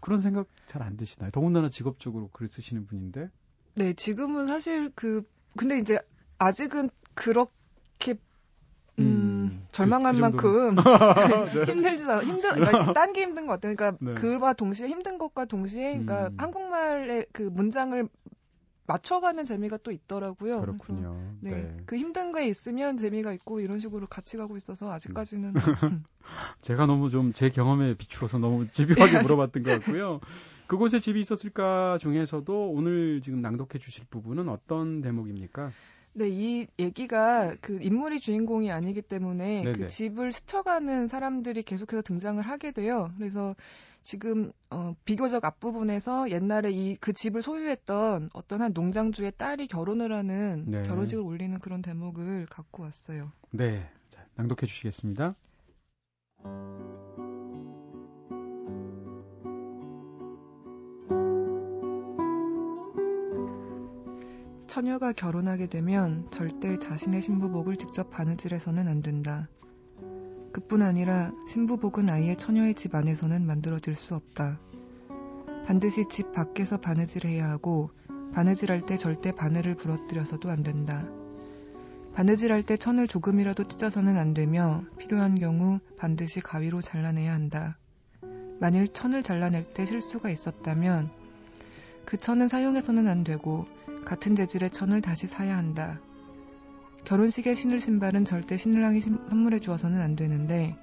[0.00, 1.30] 그런 생각 잘 안 드시나요?
[1.30, 3.28] 더군다나 직업적으로 글을 쓰시는 분인데.
[3.76, 5.22] 네, 지금은 사실 그
[5.56, 5.98] 근데 이제
[6.38, 8.14] 아직은 그렇게
[8.98, 10.74] 음, 음, 절망할 그- 그 만큼
[11.54, 11.64] 네.
[11.72, 13.74] 힘들지 않아 힘들 그러니까 딴게 힘든 것 같아요.
[13.76, 14.14] 그러니까 네.
[14.14, 16.34] 그와 동시에 힘든 것과 동시에 그러니까 음.
[16.38, 18.08] 한국말의 그 문장을
[18.86, 20.60] 맞춰가는 재미가 또 있더라고요.
[20.60, 21.34] 그렇군요.
[21.40, 21.50] 네.
[21.50, 21.76] 네.
[21.86, 25.54] 그 힘든 거에 있으면 재미가 있고 이런 식으로 같이 가고 있어서 아직까지는
[26.62, 30.20] 제가 너무 좀 제 경험에 비추어서 너무 집요하게 물어봤던 것 같고요.
[30.66, 35.70] 그곳에 집이 있었을까 중에서도 오늘 지금 낭독해 주실 부분은 어떤 대목입니까?
[36.14, 39.72] 네, 이 얘기가 그 인물이 주인공이 아니기 때문에 네네.
[39.78, 43.10] 그 집을 스쳐가는 사람들이 계속해서 등장을 하게 돼요.
[43.18, 43.54] 그래서
[44.06, 50.64] 지금 어, 비교적 앞부분에서 옛날에 이 그 집을 소유했던 어떤 한 농장주의 딸이 결혼을 하는
[50.68, 50.84] 네.
[50.84, 53.32] 결혼식을 올리는 그런 대목을 갖고 왔어요.
[53.50, 53.90] 네.
[54.08, 55.34] 자, 낭독해 주시겠습니다.
[64.68, 69.48] 처녀가 결혼하게 되면 절대 자신의 신부복을 직접 바느질해서는 안 된다.
[70.56, 74.58] 그뿐 아니라 신부복은 아예 처녀의 집 안에서는 만들어질 수 없다.
[75.66, 77.90] 반드시 집 밖에서 바느질해야 하고
[78.32, 81.06] 바느질할 때 절대 바늘을 부러뜨려서도 안 된다.
[82.14, 87.76] 바느질할 때 천을 조금이라도 찢어서는 안 되며 필요한 경우 반드시 가위로 잘라내야 한다.
[88.58, 91.10] 만일 천을 잘라낼 때 실수가 있었다면
[92.06, 93.66] 그 천은 사용해서는 안 되고
[94.06, 96.00] 같은 재질의 천을 다시 사야 한다.
[97.06, 100.76] 결혼식에 신을 신발은 절대 신랑이 신- 선물해 주어서는 안 되는데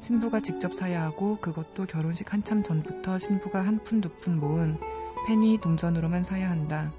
[0.00, 4.78] 신부가 직접 사야 하고 그것도 결혼식 한참 전부터 신부가 한 푼 두푼 모은
[5.26, 6.92] 페니 동전으로만 사야 한다.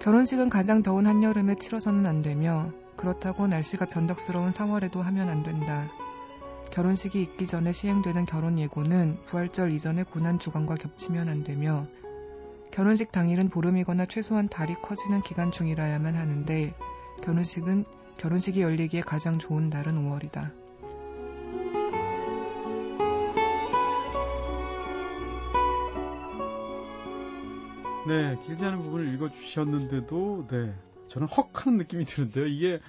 [0.00, 5.88] 결혼식은 가장 더운 한여름에 치러서는 안 되며 그렇다고 날씨가 변덕스러운 4월에도 하면 안 된다.
[6.72, 11.86] 결혼식이 있기 전에 시행되는 결혼 예고는 부활절 이전의 고난 주간과 겹치면 안 되며
[12.70, 16.74] 결혼식 당일은 보름이거나 최소한 달이 커지는 기간 중이라야만 하는데
[17.22, 17.84] 결혼식은
[18.16, 20.52] 결혼식이 열리기에 가장 좋은 달은 5월이다.
[28.06, 30.74] 네, 길지 않은 부분을 읽어 주셨는데도 네.
[31.08, 32.46] 저는 헉 하는 느낌이 드는데요.
[32.46, 32.80] 이게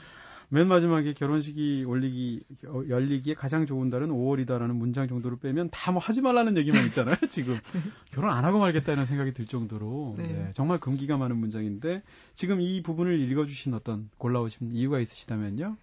[0.53, 5.99] 맨 마지막에 결혼식이 올리기 어, 열리기에 가장 좋은 달은 5월이다라는 문장 정도를 빼면 다 뭐
[5.99, 7.15] 하지 말라는 얘기만 있잖아요.
[7.29, 7.57] 지금
[8.11, 10.27] 결혼 안 하고 말겠다는 생각이 들 정도로 네.
[10.27, 12.01] 네, 정말 금기가 많은 문장인데
[12.33, 15.77] 지금 이 부분을 읽어주신 어떤 골라오신 이유가 있으시다면요?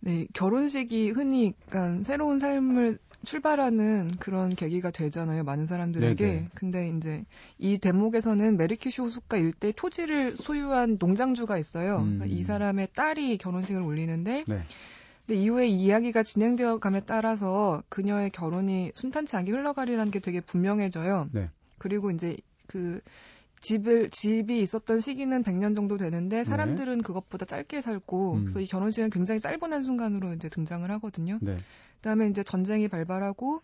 [0.00, 6.26] 네, 결혼식이 흔히 그러니까 새로운 삶을 출발하는 그런 계기가 되잖아요, 많은 사람들에게.
[6.26, 6.48] 네네.
[6.54, 7.24] 근데 이제
[7.58, 11.98] 이 대목에서는 메리키시 호숫가 일대 토지를 소유한 농장주가 있어요.
[11.98, 12.18] 음.
[12.18, 14.62] 그래서 이 사람의 딸이 결혼식을 올리는데 네.
[15.26, 21.28] 근데 이후에 이 이야기가 진행되어 감에 따라서 그녀의 결혼이 순탄치 않게 흘러가리라는 게 되게 분명해져요.
[21.32, 21.48] 네.
[21.78, 23.00] 그리고 이제 그
[23.62, 28.40] 집을 집이 있었던 시기는 100년 정도 되는데 사람들은 그것보다 짧게 살고 네.
[28.40, 28.44] 음.
[28.44, 31.38] 그래서 이 결혼식은 굉장히 짧은 한 순간으로 이제 등장을 하거든요.
[31.40, 31.56] 네.
[31.96, 33.62] 그다음에 이제 전쟁이 발발하고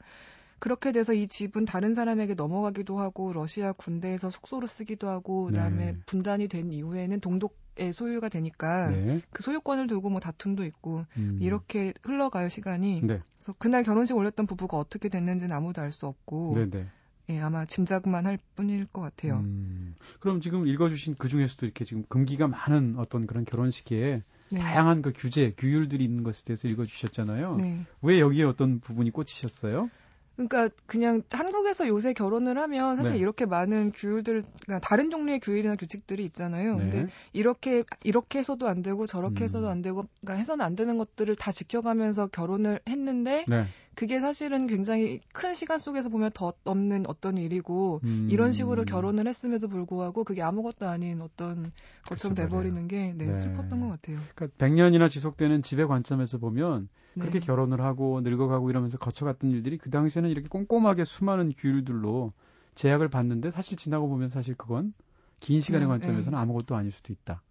[0.61, 5.98] 그렇게 돼서 이 집은 다른 사람에게 넘어가기도 하고 러시아 군대에서 숙소로 쓰기도 하고 그다음에 네.
[6.06, 9.20] 분단이 된 이후에는 동독의 소유가 되니까 네.
[9.30, 11.38] 그 소유권을 두고 뭐 다툼도 있고 음.
[11.40, 13.02] 이렇게 흘러가요 시간이.
[13.02, 13.20] 네.
[13.38, 16.87] 그래서 그날 결혼식 올렸던 부부가 어떻게 됐는지는 아무도 알 수 없고 네, 네.
[17.30, 19.38] 예, 아마 짐작만 할 뿐일 것 같아요.
[19.38, 24.58] 음, 그럼 지금 읽어주신 그 중에서도 이렇게 지금 금기가 많은 어떤 그런 결혼식에 네.
[24.58, 27.56] 다양한 그 규제, 규율들이 있는 것에 대해서 읽어주셨잖아요.
[27.56, 27.84] 네.
[28.00, 29.90] 왜 여기에 어떤 부분이 꽂히셨어요?
[30.38, 33.18] 그러니까 그냥 한국에서 요새 결혼을 하면 사실 네.
[33.18, 36.77] 이렇게 많은 규율들, 그러니까 다른 종류의 규율이나 규칙들이 있잖아요.
[36.77, 36.83] 네.
[36.83, 39.44] 근데 이렇게 이렇게 해서도 안 되고 저렇게 음.
[39.44, 43.66] 해서도 안 되고, 그러니까 해서는 안 되는 것들을 다 지켜가면서 결혼을 했는데 네.
[43.96, 48.29] 그게 사실은 굉장히 큰 시간 속에서 보면 더 없는 어떤 일이고 음.
[48.31, 51.72] 이런 식으로 결혼을 했음에도 불구하고 그게 아무것도 아닌 어떤
[52.05, 52.37] 것처럼.
[52.37, 53.35] 돼버리는 게 네, 네.
[53.35, 54.20] 슬펐던 것 같아요.
[54.37, 57.31] 그러니까 100년이나 지속되는 집의 관점에서 보면 네.
[57.31, 62.33] 그렇게 결혼을 하고 늙어가고 이러면서 거쳐갔던 일들이 그 당시에는 이렇게 꼼꼼하게 수많은 규율들로
[62.74, 64.94] 제약을 받는데 사실 지나고 보면 사실 그건
[65.40, 67.42] 긴 시간의 그냥, 관점에서는 아무것도 아닐 수도 있다.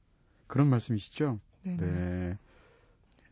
[0.48, 1.40] 그런 말씀이시죠?
[1.66, 1.78] 네.
[1.78, 1.86] 네.
[1.86, 2.38] 네.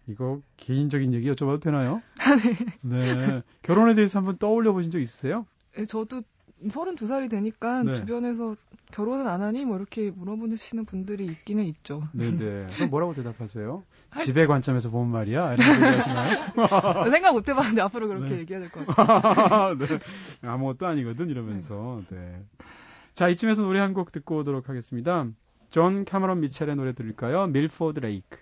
[0.08, 2.02] 이거 개인적인 얘기 여쭤봐도 되나요?
[2.82, 3.42] 네.
[3.64, 5.48] 결혼에 대해서 한번 떠올려 보신 적 있으세요?
[5.78, 6.22] 예, 저도
[6.70, 7.94] 32살이 되니까 네.
[7.96, 8.56] 주변에서
[8.92, 12.04] 결혼은 안 하니 뭐 이렇게 물어보시는 분들이 있기는 있죠.
[12.14, 12.68] 네네.
[12.76, 13.84] 그럼 뭐라고 대답하세요?
[14.10, 15.56] 할- 집의 관점에서 보면 말이야?
[15.56, 15.66] 이런?
[17.12, 18.40] 생각 못 해봤는데 앞으로 그렇게 네.
[18.40, 19.78] 얘기해야 될 것 같아요.
[19.78, 20.00] 네.
[20.44, 22.00] 아무것도 아니거든 이러면서.
[22.10, 22.44] 네.
[23.14, 25.28] 자 이쯤에서 노래 한 곡 듣고 오도록 하겠습니다.
[25.70, 27.48] 존 캐머런 미첼의 노래 들을까요?
[27.48, 28.38] 밀포드 레이크.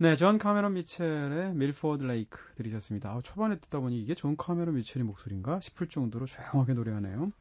[0.00, 3.10] 네, 존 카메론 미첼의 Milford Lake 들으셨습니다.
[3.10, 7.32] 아, 초반에 듣다 보니 이게 존 카메론 미첼의 목소리인가 싶을 정도로 조용하게 노래하네요.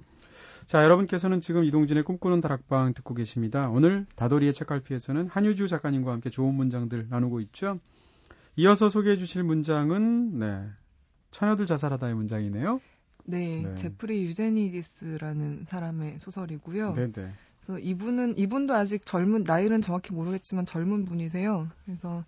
[0.65, 3.69] 자, 여러분께서는 지금 이동진의 꿈꾸는 다락방 듣고 계십니다.
[3.69, 7.79] 오늘 다돌이의 책갈피에서는 한유주 작가님과 함께 좋은 문장들 나누고 있죠.
[8.55, 10.67] 이어서 소개해 주실 문장은 네.
[11.29, 12.81] 처녀들 자살하다의 문장이네요.
[13.25, 13.75] 네, 네.
[13.75, 16.93] 제프리 유제니디스라는 사람의 소설이고요.
[16.93, 17.33] 네, 네.
[17.67, 21.67] 그래서 이분은 이분도 아직 젊은 나이는 정확히 모르겠지만 젊은 분이세요.
[21.85, 22.23] 그래서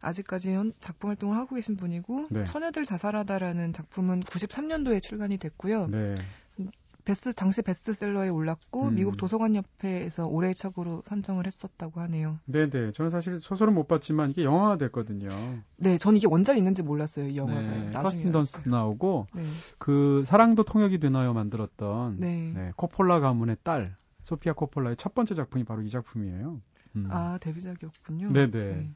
[0.00, 2.44] 아직까지 현- 작품 활동을 하고 계신 분이고 네.
[2.44, 5.86] 처녀들 자살하다라는 작품은 93년도에 출간이 됐고요.
[5.88, 6.14] 네.
[7.04, 8.94] 베스트 당시 베스트셀러에 올랐고 음.
[8.94, 12.38] 미국 도서관 협회에서 올해의 책으로 선정을 했었다고 하네요.
[12.44, 12.92] 네, 네.
[12.92, 15.28] 저는 사실 소설은 못 봤지만 이게 영화가 됐거든요.
[15.76, 17.26] 네, 전 이게 원작 있는지 몰랐어요.
[17.28, 17.60] 이 영화가.
[17.60, 17.90] 네.
[17.90, 18.68] 커스틴 던스.
[18.68, 19.42] 나오고 네.
[19.78, 22.52] 그 사랑도 통역이 되나요 만들었던 네.
[22.54, 23.96] 네, 코폴라 가문의 딸
[24.30, 26.60] 소피아 코폴라의 첫 번째 작품이 바로 이 작품이에요.
[26.96, 27.08] 음.
[27.10, 28.32] 아, 데뷔작이었군요.
[28.32, 28.90] 네네.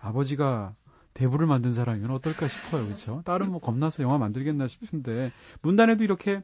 [0.00, 0.74] 아버지가
[1.12, 3.22] 대부를 만든 사람이면 어떨까 싶어요, 그렇죠?
[3.26, 6.42] 딸은 뭐 겁나서 영화 만들겠나 싶은데 문단에도 이렇게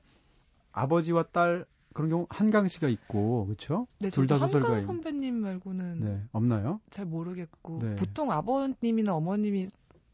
[0.73, 3.89] 아버지와 딸 그런 경우 한강 씨가 있고, 그렇죠?
[3.99, 4.81] 네, 둘다 저도 한강.
[4.83, 6.81] 선배님 말고는 네, 없나요?
[6.91, 7.97] 잘 모르겠고 네.
[7.97, 9.69] 보통 아버님이나 어머님이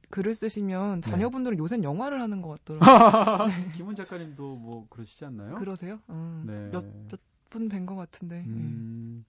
[0.09, 1.11] 글을 쓰시면 네.
[1.11, 3.51] 자녀분들은 요새 영화를 하는 것 같더라고요.
[3.77, 5.57] 김훈 작가님도 뭐 그러시지 않나요?
[5.57, 5.99] 그러세요?
[6.07, 6.71] 어, 네.
[6.71, 7.21] 몇 몇
[7.57, 8.37] 분 뵌 것 같은데.
[8.37, 8.51] 예.
[8.51, 9.25] 음,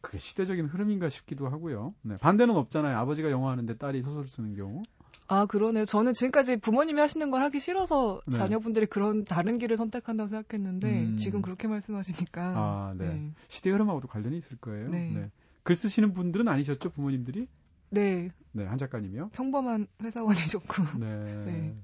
[0.00, 1.94] 그게 시대적인 흐름인가 싶기도 하고요.
[2.02, 2.96] 네, 반대는 없잖아요.
[2.98, 4.82] 아버지가 영화 하는데 딸이 소설 쓰는 경우.
[5.28, 5.84] 아 그러네요.
[5.84, 8.36] 저는 지금까지 부모님이 하시는 걸 하기 싫어서 네.
[8.36, 11.16] 자녀분들이 그런 다른 길을 선택한다고 생각했는데 음.
[11.16, 12.42] 지금 그렇게 말씀하시니까.
[12.56, 13.30] 아, 네.
[13.48, 14.88] 시대 흐름하고도 관련이 있을 거예요.
[14.88, 15.30] 네.
[15.64, 17.46] 글 쓰시는 분들은 아니셨죠, 부모님들이?
[17.90, 19.30] 네, 네, 한 작가님이요.
[19.34, 20.98] 평범한 회사원이셨고.
[20.98, 21.06] 네.
[21.46, 21.76] 네.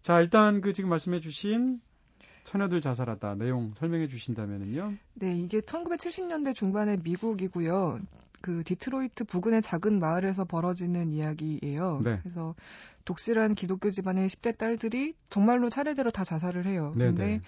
[0.00, 1.80] 자, 일단 그 지금 말씀해 주신
[2.44, 4.94] 처녀들 자살하다 내용 설명해 주신다면은요.
[5.14, 8.00] 네, 이게 1970년대 중반의 미국이고요.
[8.40, 12.00] 그 디트로이트 부근의 작은 마을에서 벌어지는 이야기예요.
[12.04, 12.18] 네.
[12.22, 12.54] 그래서
[13.06, 16.92] 독실한 기독교 집안의 10대 딸들이 정말로 차례대로 다 자살을 해요.
[16.96, 17.40] 네, 근데 네.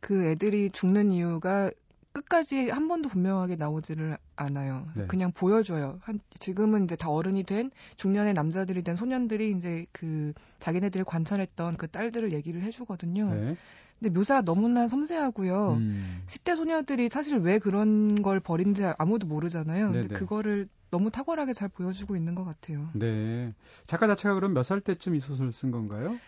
[0.00, 1.70] 그 애들이 죽는 이유가
[2.12, 4.86] 끝까지 한 번도 분명하게 나오지를 않아요.
[4.94, 5.06] 네.
[5.06, 5.98] 그냥 보여줘요.
[6.02, 11.88] 한, 지금은 이제 다 어른이 된 중년의 남자들이 된 소년들이 이제 그 자기네들을 관찰했던 그
[11.88, 13.32] 딸들을 얘기를 해주거든요.
[13.32, 13.56] 네.
[14.02, 15.74] 근데 묘사가 너무나 섬세하고요.
[15.74, 16.22] 음.
[16.26, 19.92] 10대 소녀들이 사실 왜 그런 걸 버린지 아무도 모르잖아요.
[19.92, 20.18] 근데 네네.
[20.18, 22.90] 그거를 너무 탁월하게 잘 보여주고 있는 것 같아요.
[22.94, 23.54] 네.
[23.86, 26.18] 작가 자체가 그럼 몇 살 때쯤 이 소설을 쓴 건가요?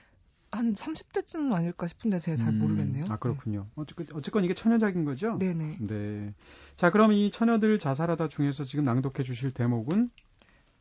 [0.53, 3.07] 한 30대쯤 아닐까 싶은데 제가 잘 음, 모르겠네요.
[3.09, 3.67] 아, 그렇군요.
[3.75, 5.37] 어쨌건, 어쨌건 이게 처녀작인 거죠?
[5.41, 5.53] 네.
[5.53, 5.79] 네네.
[5.81, 6.35] 네.
[6.77, 10.11] 자, 그럼 이 처녀들 자살하다 중에서 지금 낭독해 주실 대목은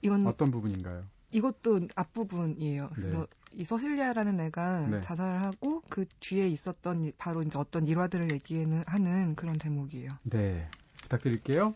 [0.04, 1.06] 이건 어떤 부분인가요?
[1.34, 2.84] 이것도 앞부분이에요.
[2.84, 2.90] 네.
[2.96, 5.02] 그래서 이 서실리아라는 애가 네.
[5.02, 10.12] 자살을 하고 그 뒤에 있었던 이- 바로 이제 어떤 일화들을 얘기하는 하는 그런 대목이에요.
[10.24, 10.68] 네.
[11.04, 11.76] 부탁드릴게요.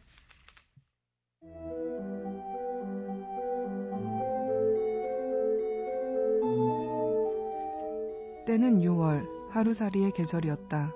[8.45, 10.93] 때는 6월, 하루살이의 계절이었다.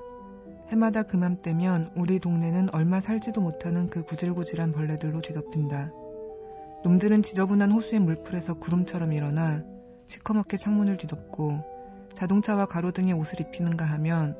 [0.69, 5.91] 해마다 그맘때면 우리 동네는 얼마 살지도 못하는 그 구질구질한 벌레들로 뒤덮인다.
[6.83, 9.63] 놈들은 지저분한 호수의 물풀에서 구름처럼 일어나
[10.07, 11.63] 시커멓게 창문을 뒤덮고
[12.15, 14.37] 자동차와 가로등에 옷을 입히는가 하면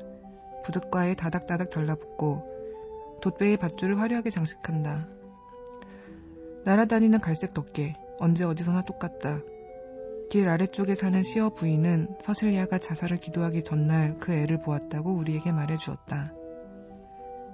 [0.64, 5.08] 부둣과에 다닥다닥 달라붙고 돛배의 밧줄을 화려하게 장식한다.
[6.64, 9.40] 날아다니는 갈색 덮개, 언제 어디서나 똑같다.
[10.30, 16.32] 길 아래쪽에 사는 시어 부인은 서실리아가 자살을 기도하기 전날 그 애를 보았다고 우리에게 말해주었다.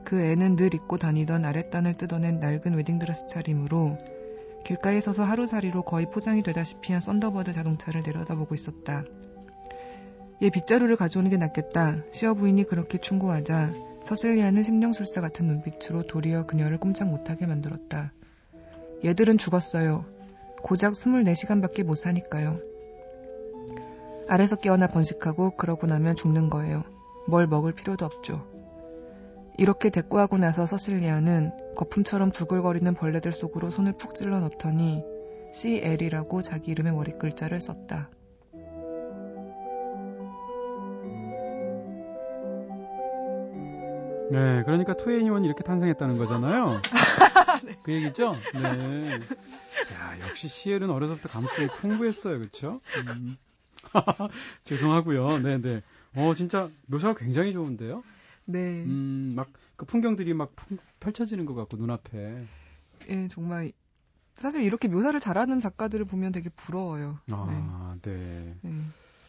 [0.04, 3.98] 그 애는 늘 입고 다니던 아랫단을 뜯어낸 낡은 웨딩드레스 차림으로
[4.68, 9.02] 길가에 서서 하루살이로 거의 포장이 되다시피 한 썬더버드 자동차를 내려다보고 있었다.
[10.42, 12.02] 얘 빗자루를 가져오는 게 낫겠다.
[12.12, 13.72] 시어 부인이 그렇게 충고하자
[14.04, 18.12] 서실리아는 심령술사 같은 눈빛으로 도리어 그녀를 꼼짝 못하게 만들었다.
[19.02, 20.04] 얘들은 죽었어요.
[20.62, 22.60] 고작 24시간밖에 못 사니까요.
[24.28, 26.84] 아래서 깨어나 번식하고 그러고 나면 죽는 거예요.
[27.26, 28.57] 뭘 먹을 필요도 없죠.
[29.58, 35.02] 이렇게 대꾸하고 나서 서실리아는 거품처럼 두글거리는 벌레들 속으로 손을 푹 찔러 넣더니
[35.52, 38.08] CL이라고 자기 이름의 머리 글자를 썼다.
[44.30, 46.80] 네, 그러니까 투애니원이 이렇게 탄생했다는 거잖아요.
[47.82, 48.36] 그 얘기죠?
[48.54, 49.14] 네.
[49.94, 52.80] 야, 역시 시엘은 어려서부터 감성이 풍부했어요, 그렇죠?
[53.08, 53.36] 음.
[54.64, 55.38] 죄송하고요.
[55.38, 55.82] 네, 네.
[56.14, 58.04] 어, 진짜 묘사가 굉장히 좋은데요.
[58.48, 58.82] 네.
[58.84, 62.44] 음, 막 그 풍경들이 막 풍- 펼쳐지는 것 같고 눈앞에.
[63.10, 63.70] 예, 정말
[64.34, 67.18] 사실 이렇게 묘사를 잘하는 작가들을 보면 되게 부러워요.
[67.30, 68.10] 아, 네.
[68.12, 68.56] 네.
[68.62, 68.72] 네.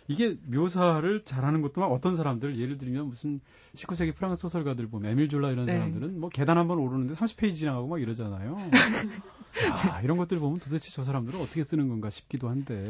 [0.08, 3.42] 이게 묘사를 잘하는 것도 막 어떤 사람들 예를 들면 무슨
[3.76, 5.74] 19세기 프랑스 소설가들 보면 에밀 졸라 이런 네.
[5.74, 8.58] 사람들은 뭐 계단 한 번 오르는데 30페이지 지나가고 막 이러잖아요.
[9.94, 12.84] 야, 이런 것들 보면 도대체 저 사람들은 어떻게 쓰는 건가 싶기도 한데.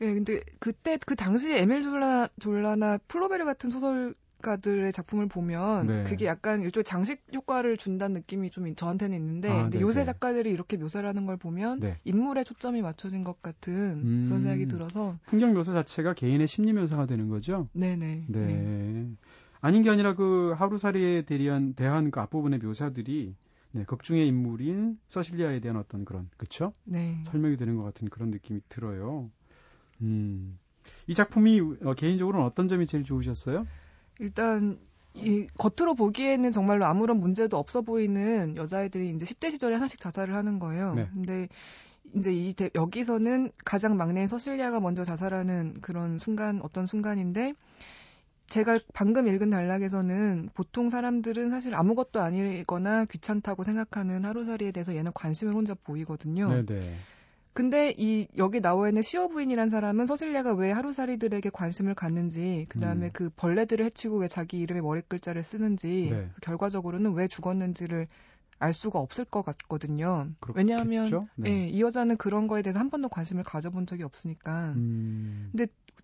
[0.00, 6.04] 예, 근데 그때 그 당시에 에밀 졸라 졸라나 플로베르 같은 소설 가들의 작품을 보면 네.
[6.04, 9.82] 그게 약간 일종의 장식 효과를 준다는 느낌이 좀 저한테는 있는데 아, 근데 네네.
[9.82, 11.98] 요새 작가들이 이렇게 묘사를 하는 걸 보면 네.
[12.04, 14.26] 인물에 초점이 맞춰진 것 같은 음.
[14.28, 17.68] 그런 생각이 들어서 풍경 묘사 자체가 개인의 심리 묘사가 되는 거죠.
[17.72, 18.26] 네네.
[18.28, 19.08] 네.
[19.60, 23.34] 아닌 게 아니라 그 하루살이에 대한 대한 그 앞부분의 묘사들이
[23.72, 26.72] 네, 극중의 인물인 서실리아에 대한 어떤 그런 그쵸?
[26.84, 27.20] 네.
[27.24, 29.30] 설명이 되는 것 같은 그런 느낌이 들어요.
[30.00, 30.58] 음.
[31.06, 33.66] 이 작품이 어, 개인적으로는 어떤 점이 제일 좋으셨어요?
[34.20, 34.78] 일단
[35.14, 40.58] 이 겉으로 보기에는 정말로 아무런 문제도 없어 보이는 여자애들이 이제 10대 시절에 하나씩 자살을 하는
[40.60, 40.94] 거예요.
[40.94, 41.08] 네.
[41.12, 41.48] 근데
[42.14, 47.54] 이제 이 대- 여기서는 가장 막내인 서실리아가 먼저 자살하는 그런 순간 어떤 순간인데
[48.48, 55.54] 제가 방금 읽은 단락에서는 보통 사람들은 사실 아무것도 아니거나 귀찮다고 생각하는 하루살이에 대해서 얘는 관심을
[55.54, 56.46] 혼자 보이거든요.
[56.48, 56.80] 네네.
[57.52, 63.10] 근데 이 여기 나와 있는 시어 부인이란 사람은 서실리아가 왜 하루살이들에게 관심을 갖는지 그다음에 음.
[63.12, 66.30] 그 벌레들을 해치고 왜 자기 이름의 머리 글자를 쓰는지 네.
[66.42, 68.06] 결과적으로는 왜 죽었는지를
[68.60, 70.28] 알 수가 없을 것 같거든요.
[70.38, 70.58] 그렇겠죠?
[70.58, 71.50] 왜냐하면 네.
[71.50, 75.50] 예, 이 여자는 그런 거에 대해서 한 번도 관심을 가져본 적이 없으니까 음.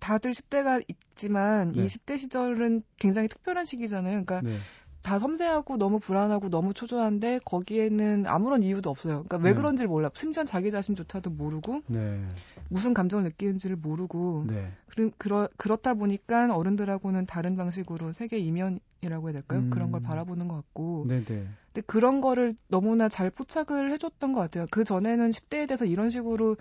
[0.00, 1.84] 다들 10대가 있지만 네.
[1.84, 4.24] 이 10대 시절은 굉장히 특별한 시기잖아요.
[4.24, 4.58] 그러니까 네.
[5.06, 9.22] 다 섬세하고 너무 불안하고 너무 초조한데 거기에는 아무런 이유도 없어요.
[9.22, 9.54] 그러니까 왜 네.
[9.54, 10.10] 그런지를 몰라.
[10.14, 12.26] 심지어 자기 자신조차도 모르고 네.
[12.68, 14.72] 무슨 감정을 느끼는지를 모르고 네.
[14.88, 19.60] 그러, 그러, 그렇다 보니까 어른들하고는 다른 방식으로 세계 이면이라고 해야 될까요?
[19.60, 19.70] 음.
[19.70, 21.24] 그런 걸 바라보는 것 같고 네네.
[21.24, 24.66] 근데 그런 거를 너무나 잘 포착을 해줬던 것 같아요.
[24.72, 26.56] 그 전에는 10대에 대해서 이런 식으로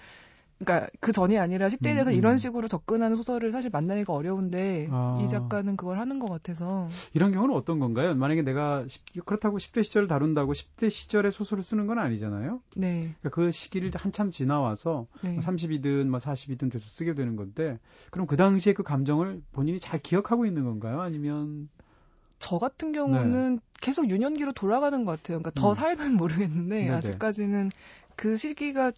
[0.58, 2.18] 그러니까 그 전이 아니라 10대에 대해서 음, 음.
[2.18, 5.20] 이런 식으로 접근하는 소설을 사실 만나기가 어려운데 아.
[5.22, 8.16] 이 작가는 그걸 하는 것 같아서 이런 경우는 어떤 건가요?
[8.16, 12.62] 만약에 내가 십- 그렇다고 10대 시절을 다룬다고 10대 시절의 소설을 쓰는 건 아니잖아요.
[12.78, 15.38] 네, 그러니까 그 시기를 한참 지나와서 네.
[15.40, 17.78] 30이든 뭐 40이든 돼서 쓰게 되는 건데
[18.12, 21.02] 그럼 그 당시에 그 감정을 본인이 잘 기억하고 있는 건가요?
[21.02, 21.68] 아니면
[22.40, 25.40] 저 같은 경우는 계속 유년기로 돌아가는 것 같아요.
[25.40, 25.82] 그러니까 더 네.
[25.82, 25.96] 음.
[25.96, 26.92] 살면 모르겠는데 네네.
[26.94, 27.72] 아직까지는
[28.16, 28.92] 그 시기가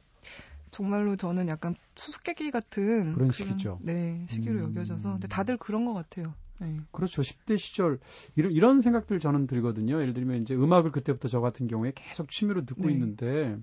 [0.77, 3.79] 정말로 저는 약간 수수께끼 같은 그런 시기죠.
[3.81, 4.63] 네 시기로 음.
[4.65, 6.35] 여겨져서 근데 다들 그런 것 같아요.
[6.59, 6.79] 네.
[6.91, 7.23] 그렇죠.
[7.23, 7.99] 10대 시절
[8.35, 9.99] 이런 이런 생각들 저는 들거든요.
[9.99, 12.93] 예를 들면 이제 음악을 그때부터 저 같은 경우에 계속 취미로 듣고 네.
[12.93, 13.57] 있는데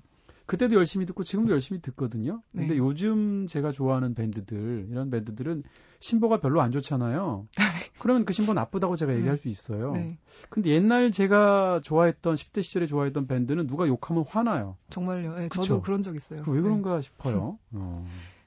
[0.46, 2.42] 그때도 열심히 듣고 지금도 열심히 듣거든요.
[2.54, 2.78] 근데 네.
[2.78, 5.62] 요즘 제가 좋아하는 밴드들 이런 밴드들은
[6.00, 7.48] 신보가 별로 안 좋잖아요.
[7.98, 9.92] 그러면 그 신보 나쁘다고 제가 얘기할 수 있어요.
[9.92, 10.18] 네,
[10.50, 14.76] 근데 옛날 제가 좋아했던 10대 시절에 좋아했던 밴드는 누가 욕하면 화나요.
[14.90, 15.36] 정말요.
[15.36, 15.48] 네?
[15.48, 16.42] 저도 그런 적 있어요.
[16.42, 16.62] 그왜 네.
[16.62, 17.58] 그런가 싶어요.
[17.72, 18.06] 어.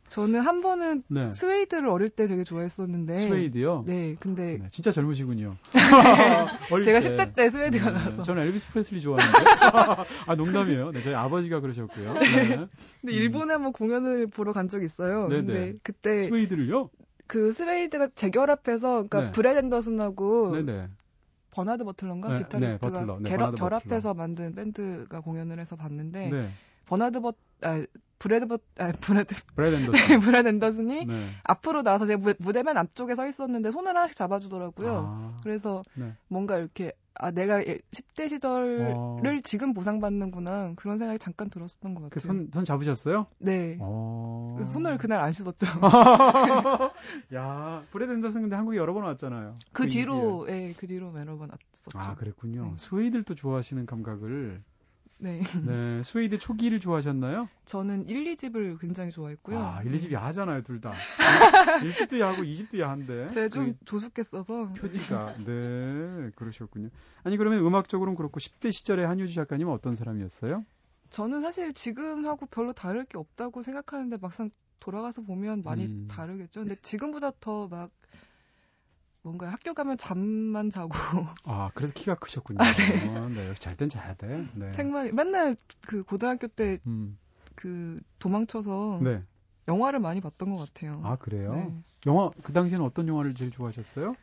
[0.09, 1.31] 저는 한 번은 네.
[1.31, 3.83] 스웨이드를 어릴 때 되게 좋아했었는데 스웨이드요.
[3.85, 5.55] 네, 근데 네, 진짜 젊으시군요.
[6.83, 7.15] 제가 때.
[7.15, 9.49] 10대 때 스웨이드가 네, 나와서 저는 엘비스 프레슬리 좋아하는데.
[10.25, 10.91] 아, 농담이에요.
[10.91, 12.13] 네, 저희 아버지가 그러셨고요.
[12.13, 12.67] 네.
[13.01, 15.27] 근데 일본에 한번 공연을 보러 간 적이 있어요.
[15.27, 15.45] 네네.
[15.45, 16.89] 근데 그때 스웨이드를요?
[17.27, 19.31] 그 스웨이드가 재결합해서 그러니까 네.
[19.31, 20.87] 브래드 앤더슨하고 네네.
[21.51, 23.19] 버나드 버틀러인가 네, 기타리스트가 네, 버틀러.
[23.19, 26.49] 네, 결합, 결합 해서 만든 밴드가 공연을 해서 봤는데 네.
[26.85, 27.33] 버나드 버
[27.63, 27.83] 아,
[28.19, 29.91] 브래드 버 아, 브래드 브래드 앤더슨.
[30.21, 31.29] 브래드 앤더슨이 네.
[31.43, 34.91] 앞으로 나와서 제가 무- 무대맨 앞쪽에 서 있었는데 손을 하나씩 잡아주더라고요.
[35.07, 36.13] 아, 그래서 네.
[36.27, 39.19] 뭔가 이렇게 아 내가 예- 10대 시절을 어.
[39.43, 42.27] 지금 보상받는구나 그런 생각이 잠깐 들었었던 것그 같아요.
[42.27, 43.25] 손, 손 잡으셨어요?
[43.39, 43.77] 네.
[43.81, 44.53] 어.
[44.55, 45.65] 그래서 손을 그날 안 씻었죠.
[47.35, 49.55] 야, 브래드 앤더슨 근데 한국에 여러 번 왔잖아요.
[49.71, 51.97] 그 그 뒤로 예, 그 뒤로 여러 번 왔었죠.
[51.97, 52.63] 아, 그랬군요.
[52.65, 52.73] 네.
[53.23, 54.61] 또 좋아하시는 감각을.
[55.19, 55.41] 네.
[55.65, 57.49] 네, 스웨이드 초기를 좋아하셨나요?
[57.65, 59.57] 저는 1, 2집을 굉장히 좋아했고요.
[59.57, 60.93] 아, 1, 2집 야하잖아요, 둘 다.
[61.81, 63.27] 1집도 야하고 2집도 야한데.
[63.27, 65.35] 제가 좀 그게 조숙했어서 표지가.
[65.47, 66.89] 네, 그러셨군요.
[67.23, 70.63] 아니, 그러면 음악적으로는 그렇고 10대 시절에 한유주 작가님은 어떤 사람이었어요?
[71.09, 74.49] 저는 사실 지금하고 별로 다를 게 없다고 생각하는데 막상
[74.79, 76.07] 돌아가서 보면 많이 음.
[76.09, 76.61] 다르겠죠.
[76.61, 77.89] 근데 지금보다 더 막
[79.21, 80.89] 뭔가 학교 가면 잠만 자고
[81.43, 82.59] 아, 그래서 키가 크셨군요.
[83.35, 83.47] 네.
[83.47, 84.45] 역시 잘 땐 자야 돼.
[84.53, 84.71] 네.
[84.71, 87.17] 책만 맨날 그 고등학교 때그 음,
[88.19, 89.23] 도망쳐서 네.
[89.67, 91.01] 영화를 많이 봤던 것 같아요.
[91.03, 91.49] 아, 그래요?
[91.51, 91.73] 네.
[92.05, 94.15] 영화, 그 당시에는 어떤 영화를 제일 좋아하셨어요?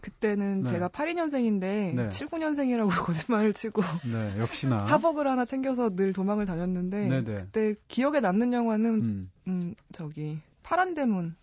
[0.00, 0.70] 그때는 네.
[0.70, 2.08] 제가 82년생인데 네.
[2.08, 4.78] 79년생이라고 거짓말을 치고 네, 역시나.
[4.80, 7.36] 사복을 하나 챙겨서 늘 도망을 다녔는데 네네.
[7.38, 9.30] 그때 기억에 남는 영화는 음.
[9.48, 11.34] 음 저기 파란 대문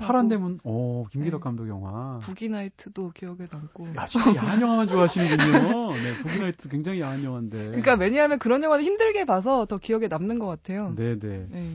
[0.00, 1.44] 파란 대문, 오, 김기덕 네.
[1.44, 2.18] 감독 영화.
[2.22, 5.92] 부기나이트도 기억에 남고 야, 진짜 야한 영화만 좋아하시는군요.
[5.94, 7.66] 네, 부기나이트 굉장히 야한 영화인데.
[7.66, 10.94] 그러니까 왜냐하면 그런 영화는 힘들게 봐서 더 기억에 남는 것 같아요.
[10.94, 11.18] 네네.
[11.50, 11.70] 네.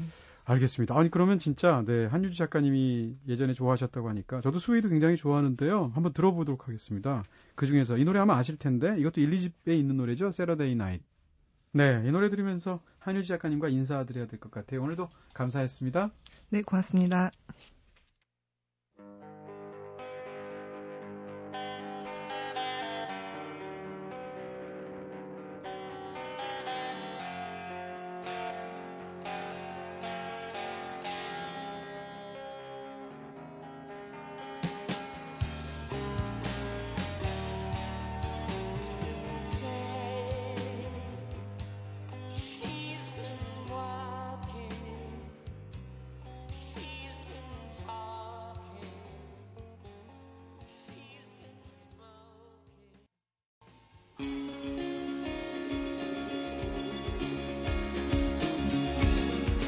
[0.47, 0.95] 알겠습니다.
[0.95, 5.91] 아니, 그러면 진짜, 네, 한유주 작가님이 예전에 좋아하셨다고 하니까, 저도 스웨이드 굉장히 좋아하는데요.
[5.95, 7.23] 한번 들어보도록 하겠습니다.
[7.55, 10.31] 그 중에서 이 노래 아마 아실 텐데, 이것도 1, 2집에 있는 노래죠.
[10.31, 11.01] Saturday Night.
[11.71, 14.83] 네, 이 노래 들으면서 한유주 작가님과 인사드려야 될 것 같아요.
[14.83, 16.11] 오늘도 감사했습니다.
[16.51, 17.31] 네, 고맙습니다.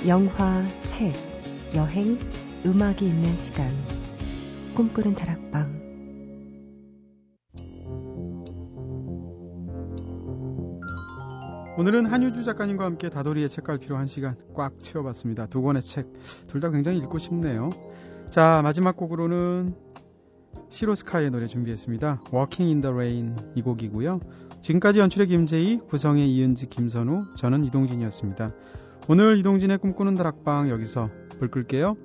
[0.07, 1.11] 영화, 책,
[1.75, 2.17] 여행,
[2.65, 3.73] 음악이 있는 시간.
[4.73, 5.75] 꿈꾸는 다락방.
[11.77, 15.47] 오늘은 한유주 작가님과 함께 다돌이의 책갈피로 한 시간 꽉 채워봤습니다.
[15.47, 16.07] 두 권의 책,
[16.47, 17.69] 둘 다 굉장히 읽고 싶네요.
[18.29, 19.75] 자, 마지막 곡으로는
[20.69, 22.23] 시로스카의 노래 준비했습니다.
[22.33, 24.21] Walking in the Rain 이 곡이고요.
[24.61, 28.49] 지금까지 연출의 김재희, 구성의 이은지, 김선우, 저는 이동진이었습니다.
[29.09, 31.95] 오늘 이동진의 꿈꾸는 다락방 여기서 불 끌게요.